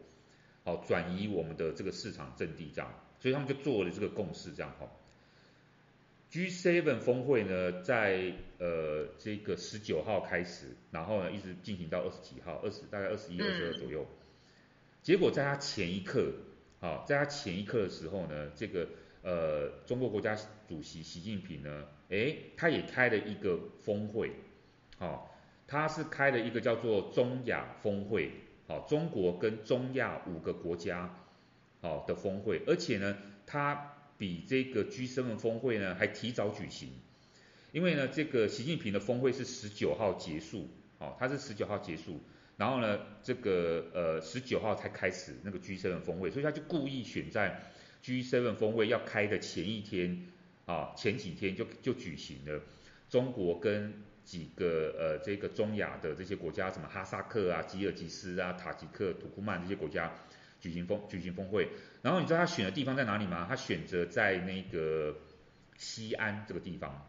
[0.65, 4.89] 好，转移我们的这个市场阵地这样，所以他们就做了这个共识这样哈。
[6.31, 14.07] G7 峰会呢，在呃这个十九号开始，然后呢一直进行到二十几号，二十大概二十一、二十二左右。
[15.03, 16.33] 结果在他前一刻，
[16.81, 18.89] 啊，在他前一刻的时候呢，这个
[19.23, 20.37] 呃中国国家
[20.69, 24.33] 主席习近平呢，诶，他也开了一个峰会。
[24.99, 25.35] 好，
[25.67, 28.33] 他是开了一个叫做中亚峰会，
[28.67, 31.25] 好，中国跟中亚五个国家，
[31.81, 33.17] 好的峰会，而且呢，
[33.47, 36.91] 他比这个 G7 峰会呢还提早举行，
[37.73, 42.21] 因为呢，这个习近平的峰会是十九号结束，哦，他是十九号结束，
[42.57, 47.63] 然后呢，这个呃十九号才开始那个 G7 峰会，所以他就故意选在
[48.05, 50.27] G7 峰会要开的前一天，
[50.67, 52.61] 啊，前几天就就举行了。
[53.09, 60.13] 中国跟几个呃，这个中亚的这些国家，什么哈萨克啊、吉尔吉斯啊、塔吉克、土库曼这些国家
[60.61, 61.69] 举行峰举行峰会，
[62.03, 63.47] 然后你知道他选的地方在哪里吗？
[63.49, 65.17] 他选择在那个
[65.77, 67.07] 西安这个地方。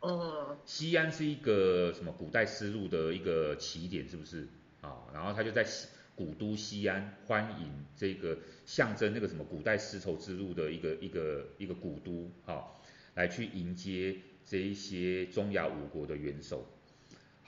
[0.00, 0.56] 哦。
[0.64, 4.48] 西安是一个什么古代丝路的一个起点，是不是？
[4.80, 5.66] 啊，然后他就在
[6.14, 12.82] 古都西安欢迎这个象征那个什么古代丝绸之路的一个一个一个古都，好，
[13.14, 14.16] 来去迎接。
[14.50, 16.64] 这一些中亚五国的元首，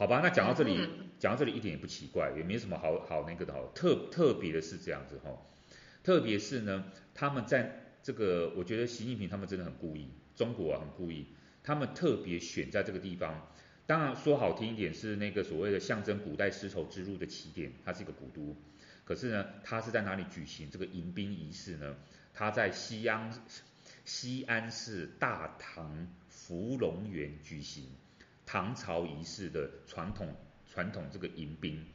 [0.00, 0.88] 好吧，那讲到这里，
[1.18, 3.60] 讲到这里一点也不奇怪，也没什么好好那个的哈。
[3.74, 5.36] 特特别的是这样子哈，
[6.02, 11.26] 特别是呢，他们在这个，我觉得习近平他们真的很故意，中国啊很故意，
[11.62, 13.46] 他们特别选在这个地方。
[13.86, 18.56] 当然说好听一点是那个所谓的象征古代丝绸之路的起点，它是一个古都。
[19.04, 21.94] 可是呢，它是在哪里举行这个迎宾仪式呢？
[22.32, 23.30] 它在西安
[24.06, 26.08] 西安市大唐。
[26.30, 27.84] 芙蓉园举行
[28.50, 30.34] 唐朝仪式的传统
[30.66, 31.86] 传统这个迎宾，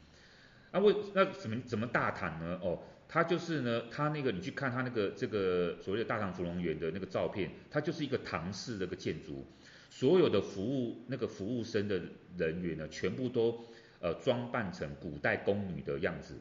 [0.71, 2.57] 那为那怎么怎么大唐呢？
[2.63, 2.79] 哦，
[3.09, 9.45] 它就是呢，它那个你去看它那个这个所谓的大唐芙蓉园的那个照片，它就是一个唐式的一个建筑，
[9.89, 12.01] 所有的服务那个服务生的
[12.37, 13.65] 人员呢，全部都
[13.99, 16.39] 呃装扮成古代宫女的样子，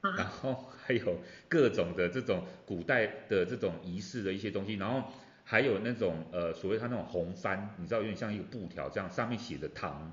[0.00, 5.08] 然后还有各种的这种古代的这种仪式的一些东西，然后。
[5.50, 10.12] 还有那种呃，所谓它那种红帆，你知道有点像一个布条这样，上面写着唐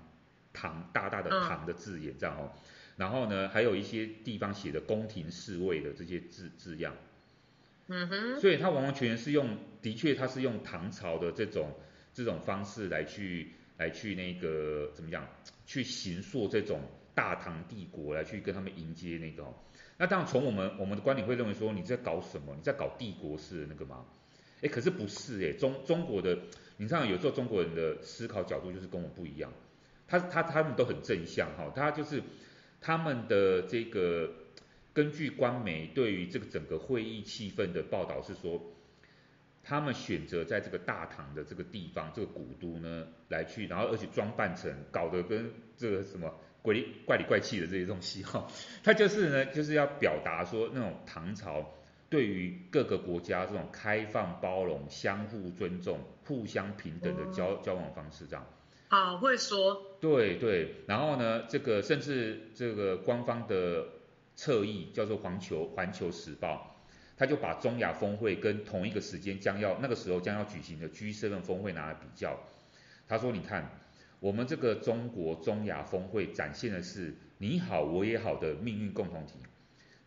[0.51, 2.49] 唐大大的唐的字眼这样哦。
[2.95, 6.95] 然后呢，还有一些地方写的宫廷侍卫的这些字字样。
[7.85, 8.39] 嗯哼。
[8.39, 11.71] 所以它完完全全是用，的确它是用唐朝的这种
[12.15, 15.27] 这种方式来去来去那个怎么样，
[15.67, 16.81] 去形塑这种
[17.13, 19.53] 大唐帝国来去跟他们迎接那个哦。
[19.99, 22.55] 那当然从我们我们的观点会认为说，你在搞什么？
[22.55, 24.03] 你在搞帝国式的那个吗？
[24.61, 26.35] 哎，可是不是哎，中中国的，
[26.77, 29.53] 你知道有时候中国人的思考角度就是跟我不一样，
[30.07, 32.23] 他他他们都很正向哈，他就是
[32.81, 34.31] 他们的这个
[34.93, 38.59] 根据官媒对于这个整个会议气氛的报道是说，
[39.63, 46.33] 他们选择在这个大唐的这个地方这个古都呢来去，然后而且装扮成搞得跟这个什么
[46.63, 48.47] 鬼怪里怪气的这些东西哈，
[48.83, 51.73] 他就是呢就是要表达说那种唐朝。
[52.09, 58.45] 对于各个国家这种开放、包容、相互尊重、互相平等的交、嗯、交往方式，这样。
[58.89, 59.97] 好会说。
[59.99, 63.85] 对对，然后呢，这个甚至这个官方的
[64.35, 66.77] 侧翼叫做《环球环球时报》，
[67.17, 72.39] 他就把中亚峰会跟同一个时间将要那个时候将要举行的 G7 峰会拿来比较。
[73.09, 73.69] 他说：“你看，
[74.19, 79.33] 我们这个中国中亚峰会展现的是你好我也好的命运共同体。”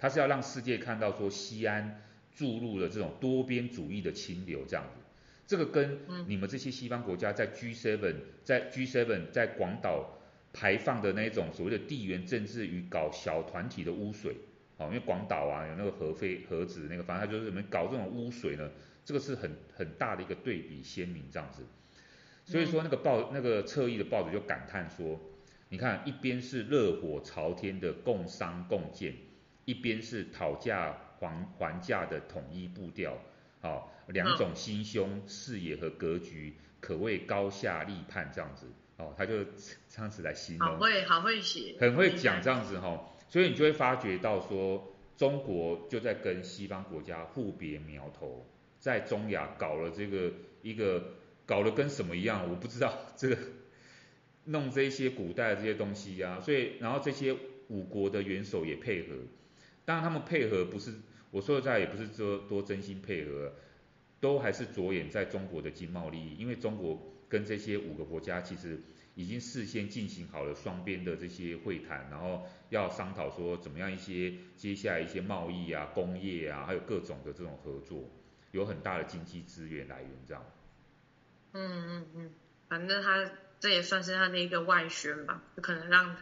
[0.01, 2.03] 他是要让世界看到说西安
[2.35, 4.97] 注入了这种多边主义的清流，这样子，
[5.47, 10.19] 这个跟你们这些西方国家在 G7 在 G7 在广岛
[10.55, 14.37] 排放的那种所谓的地缘政治与搞小团体的污水，
[14.79, 18.71] 哦，因为广岛啊有那个核废核子那个，反正他就是你们搞这种污水呢，
[19.05, 21.63] 这个是很很大的一个对比鲜明这样子，
[22.47, 25.21] 所以说那个报那个侧翼的报纸就感叹说，
[25.69, 29.15] 你看一边是热火朝天的共商共建。
[29.71, 33.17] 一边是讨价还还价的统一步调，
[33.61, 38.67] 哦，两种心胸、视野和格局，可谓高下立判这样子，
[38.97, 40.67] 哦，他就这样子来形容。
[40.67, 41.77] 好会，好会写。
[41.79, 48.45] 很会讲这样子哈、哦，所以你就会发觉到说，中国就在跟西方国家互别苗头，
[48.81, 51.15] 在中亚搞了这个一个
[51.47, 53.39] 搞得跟什么一样，我不知道这个
[54.47, 57.37] 弄这些古代的这些东西呀、啊，所以然后这些
[57.69, 59.15] 五国的元首也配合。
[59.85, 60.93] 当然，他们配合不是
[61.31, 63.53] 我说的在，也不是说多真心配合，
[64.21, 66.37] 都还是着眼在中国的经贸利益。
[66.37, 68.81] 因为中国跟这些五个国家其实
[69.15, 78.09] 已经事先进行好了双边的这些会谈，然后要商讨说怎么样一些接下来一些贸易啊、工业啊，还有各种的这种合作，
[78.53, 80.45] 有很大的经济资源来源这样。
[81.53, 82.31] 嗯嗯嗯，
[82.69, 86.17] 反正他这也算是他的一个外宣吧，就可能让。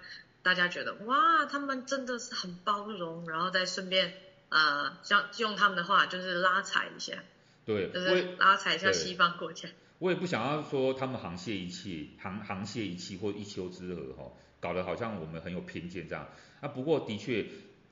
[0.48, 4.14] 大家觉得哇，他们真的是很包容，然后再顺便
[4.48, 7.22] 呃，像用他们的话就是拉踩一下，
[7.66, 9.68] 对，就是拉踩一下西方国家。
[9.98, 16.26] 我也不想要说他们沆瀣一气，沆沆瀣一气或一丘之貉哈，搞得好像我们很有偏见这样。
[16.62, 17.44] 啊，不过的确，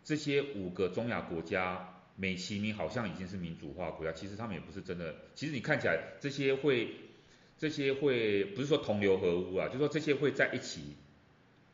[0.03, 5.15] 这些五个中亚国家美其名好像已经是民主化国家，其实他们也不是真的。
[5.35, 6.97] 其实你看起来这些会，
[7.59, 10.97] 这些会不是说同流合污啊，就是说这些会在一起。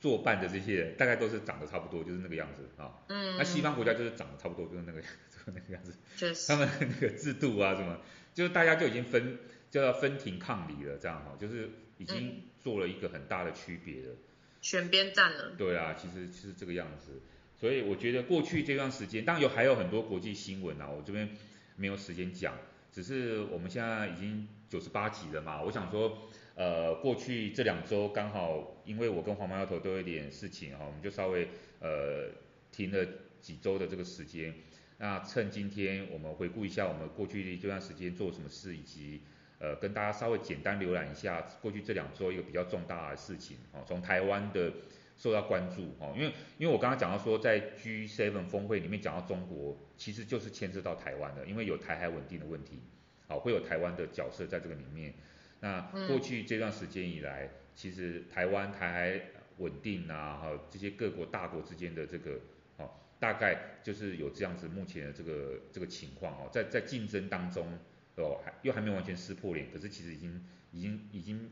[0.02, 2.98] 作伴的这些人大概都是长得差不多，就是那个样子啊。
[3.06, 3.36] 嗯。
[3.38, 5.94] 那西方国家就是长得差不多，就是那个就是那个样子。
[6.16, 6.48] 确实。
[6.48, 8.00] 他们那个制度啊什么，
[8.34, 9.38] 就是大家就已经分
[9.70, 14.16] 就要分庭抗礼了，这样哈，就是已经做了一个很大的区别了。
[14.60, 15.52] 选边站了。
[15.56, 17.20] 对啊，其实是这个样子。
[17.60, 21.30] 所以我觉得过去这段时间，当然有还有很多国际新闻啊，我这边
[21.76, 22.58] 没有时间讲，
[22.90, 26.28] 只是我们现在已经九十八集了嘛，我想说。
[26.54, 31.48] 呃，过去这两周刚好，因为我跟黄毛丫头都有点事情哈，我们就稍微
[31.80, 32.28] 呃
[32.70, 33.06] 停了
[33.40, 34.52] 几周的这个时间。
[34.98, 39.22] 那趁今天我们回顾一下我们过去这段时间做什么事，以及
[39.58, 44.70] 呃跟大家稍微简单浏览一下过去这两周一个比较重大的事情哈，从台湾的
[45.16, 52.78] 受到关注哈，因为因为我刚刚讲到说在 G7 峰会里面讲到中国，其实就是牵涉到台湾的，因为有台海稳定的问题，
[53.26, 55.14] 好，会有台湾的角色在这个里面。
[55.62, 59.20] 那过去这段时间以来，嗯、其实台湾台海
[59.58, 62.40] 稳定啊，哈，这些各国大国之间的这个，
[62.78, 62.90] 哦，
[63.20, 67.78] 大概就是有这样子目前的这个这个情况哦，在在竞争当中，
[68.16, 71.48] 哦，还又还没完全撕破脸，可是其实已经已经已经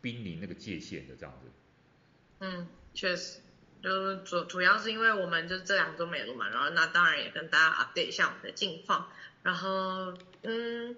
[0.00, 1.50] 濒临那个界限的这样子。
[2.38, 3.40] 嗯，确实，
[3.82, 9.08] 就是主主要是因为我们就是这两周没录嘛，然后那当然也跟大家 update 一下我们的近况，
[9.42, 10.94] 然后嗯。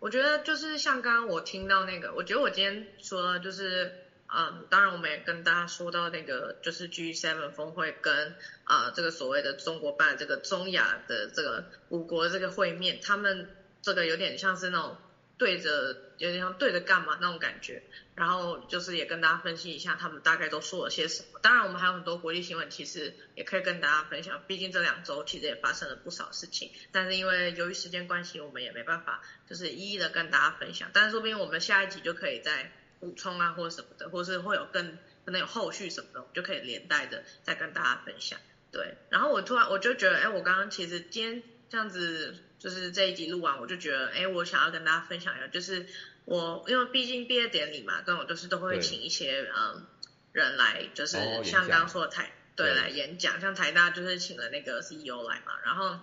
[0.00, 3.92] 我觉得就是像刚刚我听到那个，我觉得我今天说就是，
[4.26, 8.34] 嗯，当然我们也跟大家说到那个，就是 G7 峰会跟
[8.64, 13.48] 啊、这个所谓的中国办这个中亚的这个五国这个会面，他们
[13.82, 14.96] 这个有点像是那种。
[15.38, 17.80] 对着有点像对着干嘛那种感觉，
[18.16, 21.38] 然后就是也跟大家分析一下他们大概都说了些什么。
[21.40, 24.42] 当然我们还有很多国际新闻，其实也可以跟大家分享。
[24.48, 30.90] 毕竟这两周其实也发生了不少事情，但是因为由于时间关系，我们也没办法就是一一的跟大家分享。
[30.92, 38.40] 但是说不定我们下一集就可以再补充啊，或者什么的，或是会有更可能有后续什么的，我们就可以连带着再跟大家分享。
[38.72, 42.34] 对，然后我突然我就觉得，哎，我刚刚其实今天这样子。
[42.58, 45.86] 就是这一集录完，我就觉得，哎，我想要跟大家分享一下，就是
[46.24, 49.86] 我因为毕竟毕业典礼嘛，这种就是都会请一些嗯
[50.32, 56.00] 人来，就是像刚刚说的台对，对来演讲，像台大就是请了那个 CEO 来嘛，然后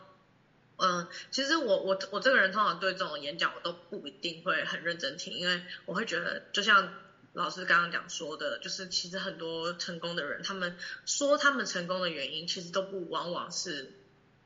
[0.78, 6.94] 嗯，其实我我我这个人通常对这种演讲我都不一定会很认真听，因为我会觉得就像
[7.34, 13.92] 老师刚刚讲说的，就是其实很多成功的人，他们说他们成功的原因，其实都不往往是。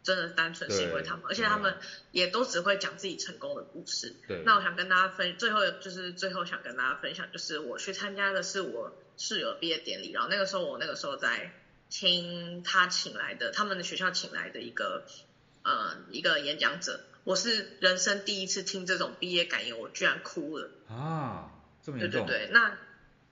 [0.10, 1.78] 真的单纯是因为他们，而且他们
[2.12, 4.16] 也都只会讲自己成功的故事。
[4.28, 4.42] 对。
[4.44, 11.54] 那我想跟大家分，最后就是最后想跟大家分享，就是我去参加的是我室友毕业典礼，然后那个时候我那个时候在
[11.92, 15.06] 听他请来的，他们的学校请来的一个
[15.62, 20.72] 呃一个演讲者，我是人生第一次听这种毕业感言，我居然哭了。
[20.88, 21.52] 啊，
[21.84, 22.26] 这么严重？
[22.26, 22.76] 对对对，那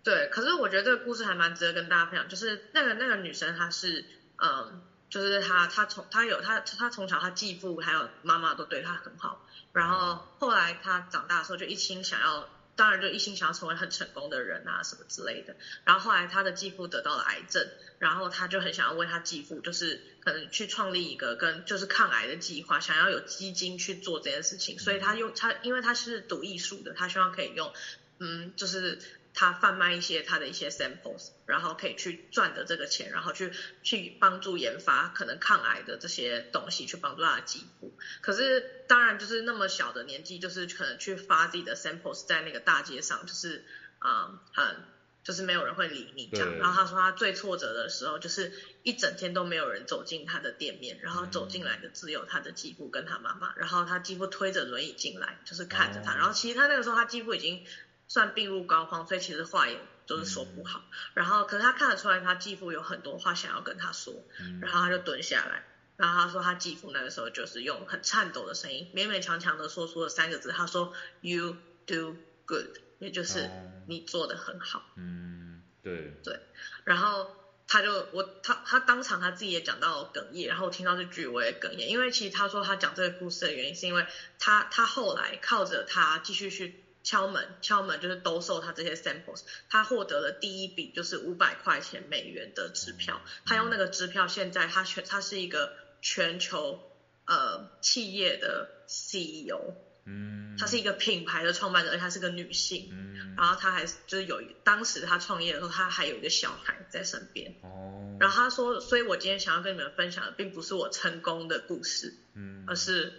[0.04, 4.06] 对，可是我觉得这个故事还蛮值得跟大家分享，就是那个那个女生她是
[4.36, 4.50] 嗯。
[4.50, 15.56] 呃就是他，他从他有他他从小他继父还有妈妈都对他很好，然后后来他长大的时候就一心想要，当然就一心想要成为很成功的人啊什么之类的。
[15.86, 17.66] 然后后来他的继父得到了癌症，
[18.00, 24.78] 然后他就很想要为他继父，就是可能去创立一个跟就是抗癌的计划，想要有基金去做这件事情。
[24.78, 27.72] 所以他用他因为他是读艺术的，他希望可以用
[28.20, 29.00] 嗯就是。
[29.40, 33.52] 他贩卖一些他的一些 samples，然后可以去赚的这个钱，然后去
[33.84, 37.96] 去帮助研发可能抗癌的这些东西，去帮助他的肌肤。
[38.22, 43.64] 可是当然就是那么小的年纪，就是可能去发自己的 samples 在那个大街上，就是
[44.00, 44.76] 啊、嗯、很
[45.24, 46.58] 就是没有人会理你这样。
[46.58, 56.16] 然后他说他最挫折的时候，就是一整天都没有人走进他的店面，然后走进来的只有他的肌肤跟他妈妈，然后他继父推着轮椅进来，就是看着他。
[56.16, 57.64] 然后其实他那个时候他肌肤已经。
[58.08, 60.80] 算病入膏肓，所以其实话也就是说不好。
[60.80, 64.24] 嗯、然后，可是他看得出来，他继父有很多话想要跟他说。
[64.40, 65.66] 嗯、然后他就蹲下来，
[65.98, 73.50] 然后他说他继父那个时候就是用很颤抖的声音，勉勉强强的说出了三个字，他说 “You do good”，也就是
[73.88, 74.84] 你做的很好。
[74.96, 76.14] 嗯，对。
[76.24, 76.40] 对。
[76.86, 77.36] 然后
[77.68, 84.08] 他就我他他当场他自己也讲到哽咽，然后我听到这句我也哽咽，因为其实他说他讲这个故事的原因是因为
[84.40, 86.87] 他他后来靠着他继续去。
[87.08, 96.82] 敲门，敲门就是兜售他这些 samples，他获得了第一笔就是五百块钱美元的支票，他用那个支票，现在他全他是一个全球
[97.26, 113.14] 呃企业的 CEO，嗯，他是一个品牌的创办者，而且他是个女性，嗯，然后他还就是有当时他创业的时候，他还有一个小孩在身边，哦，然后他说，所以我今天想要跟你们分享的，并不是我成功的故事，嗯，而是。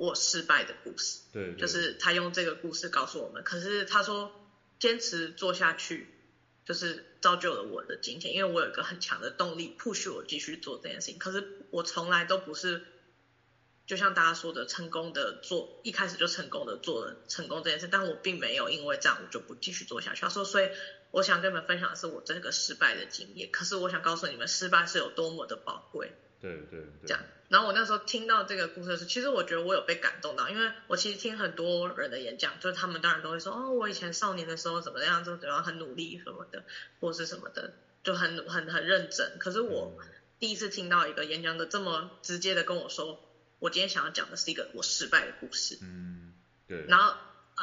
[0.00, 3.44] 我失败的故事，对，就是他用这个故事告诉我们。
[3.44, 4.32] 可是他说，
[4.78, 6.08] 坚持做下去，
[6.64, 11.18] 就是造就了我的今天，因为我有一个很强的动力，push 我继续做这件事情。
[11.18, 12.82] 可是我从来都不是，
[13.84, 17.86] 就像大家说的，成功的做，一开始就成功的做了成功这件事。
[17.86, 20.22] 但我并没有因为这样，我就不继续做下去。
[20.22, 20.70] 他说，所以
[21.10, 23.50] 我想跟你们分享的是我这个失败的经验。
[23.52, 26.10] 可是我想告诉你们，失败是有多么的宝贵。
[26.40, 27.22] 对对对，这样。
[27.48, 36.62] 然后我那时候听到这个故事的时候，其实我觉得我有被感动到，因为我其实听很多人的演讲，就是他们当然都会说，哦，我以前少年的时候怎么样，就怎样很努力什么的，
[37.00, 37.74] 或是什么的，
[38.04, 39.36] 就很很很认真。
[39.40, 39.98] 可是我
[40.38, 43.20] 第一次听到一个演讲的这么直接的跟我说，
[43.58, 45.76] 我今天想要讲的是一个我失败的故事。
[45.82, 46.32] 嗯，
[46.68, 46.86] 对。
[46.86, 47.14] 然后，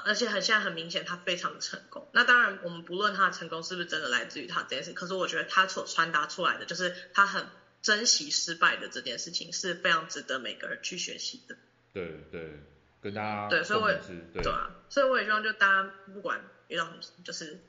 [0.04, 2.10] 而且很现在很明显，他非常的成功。
[2.12, 7.48] 那当然，我们不论他的成功是不是真的来自于他这件事，可是我觉得他所传达出来的就是他很。
[7.82, 11.56] 珍惜失败的这件事情是非常值得每个人去学习的。
[11.94, 12.60] 对对，
[13.02, 13.98] 跟大家对，所以我也
[14.34, 17.60] 对，对啊，所以我也希望就大家不管遇到什么，就是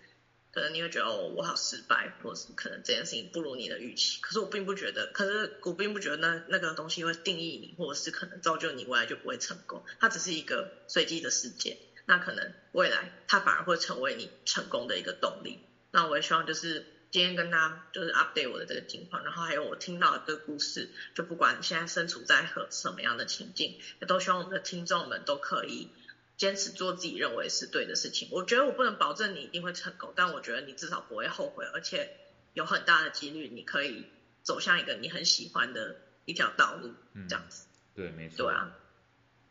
[0.52, 4.20] 可能你会觉得哦，我好失败，或者是可能这件事情不如你的预期。
[4.20, 9.84] 可是我并不觉得，可是我并不觉得那那个东西会定义你，或者是可能造就你未来就不会成功。
[10.00, 15.60] 它只是一个随机的事件，那可能未来它反而会成为你成功的一个动力。
[15.90, 16.84] 那我也希望就是。
[17.10, 25.88] 今天跟大家就是 update 我的这个情况，然后还有我听到的这个故事，就不管现在身处在何什么样的情境，也都希望我们的听众们都可以
[26.36, 28.28] 坚持做自己认为是对的事情。
[28.30, 32.10] 我觉得我不能保证你一定会成功，但我觉得你至少不会后悔，而且
[32.52, 34.04] 有很大的几率你可以
[34.42, 35.96] 走向一个你很喜欢的
[36.26, 36.92] 一条道路，
[37.28, 37.66] 这样子。
[37.94, 38.46] 嗯、对，没错。
[38.46, 38.76] 对啊。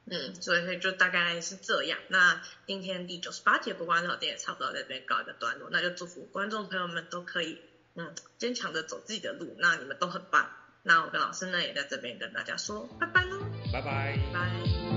[0.10, 2.00] 嗯，所以就大概是这样。
[2.08, 5.70] 那今天第九十八节不关老店也差不多在这边告一个段落。
[5.72, 7.60] 那就祝福观众朋友们都可以
[7.96, 9.56] 嗯坚强的走自己的路。
[9.60, 10.50] 那你们都很棒。
[10.84, 13.38] 那我跟老师呢也在这边跟大家说拜拜喽，
[13.74, 14.97] 拜拜，拜。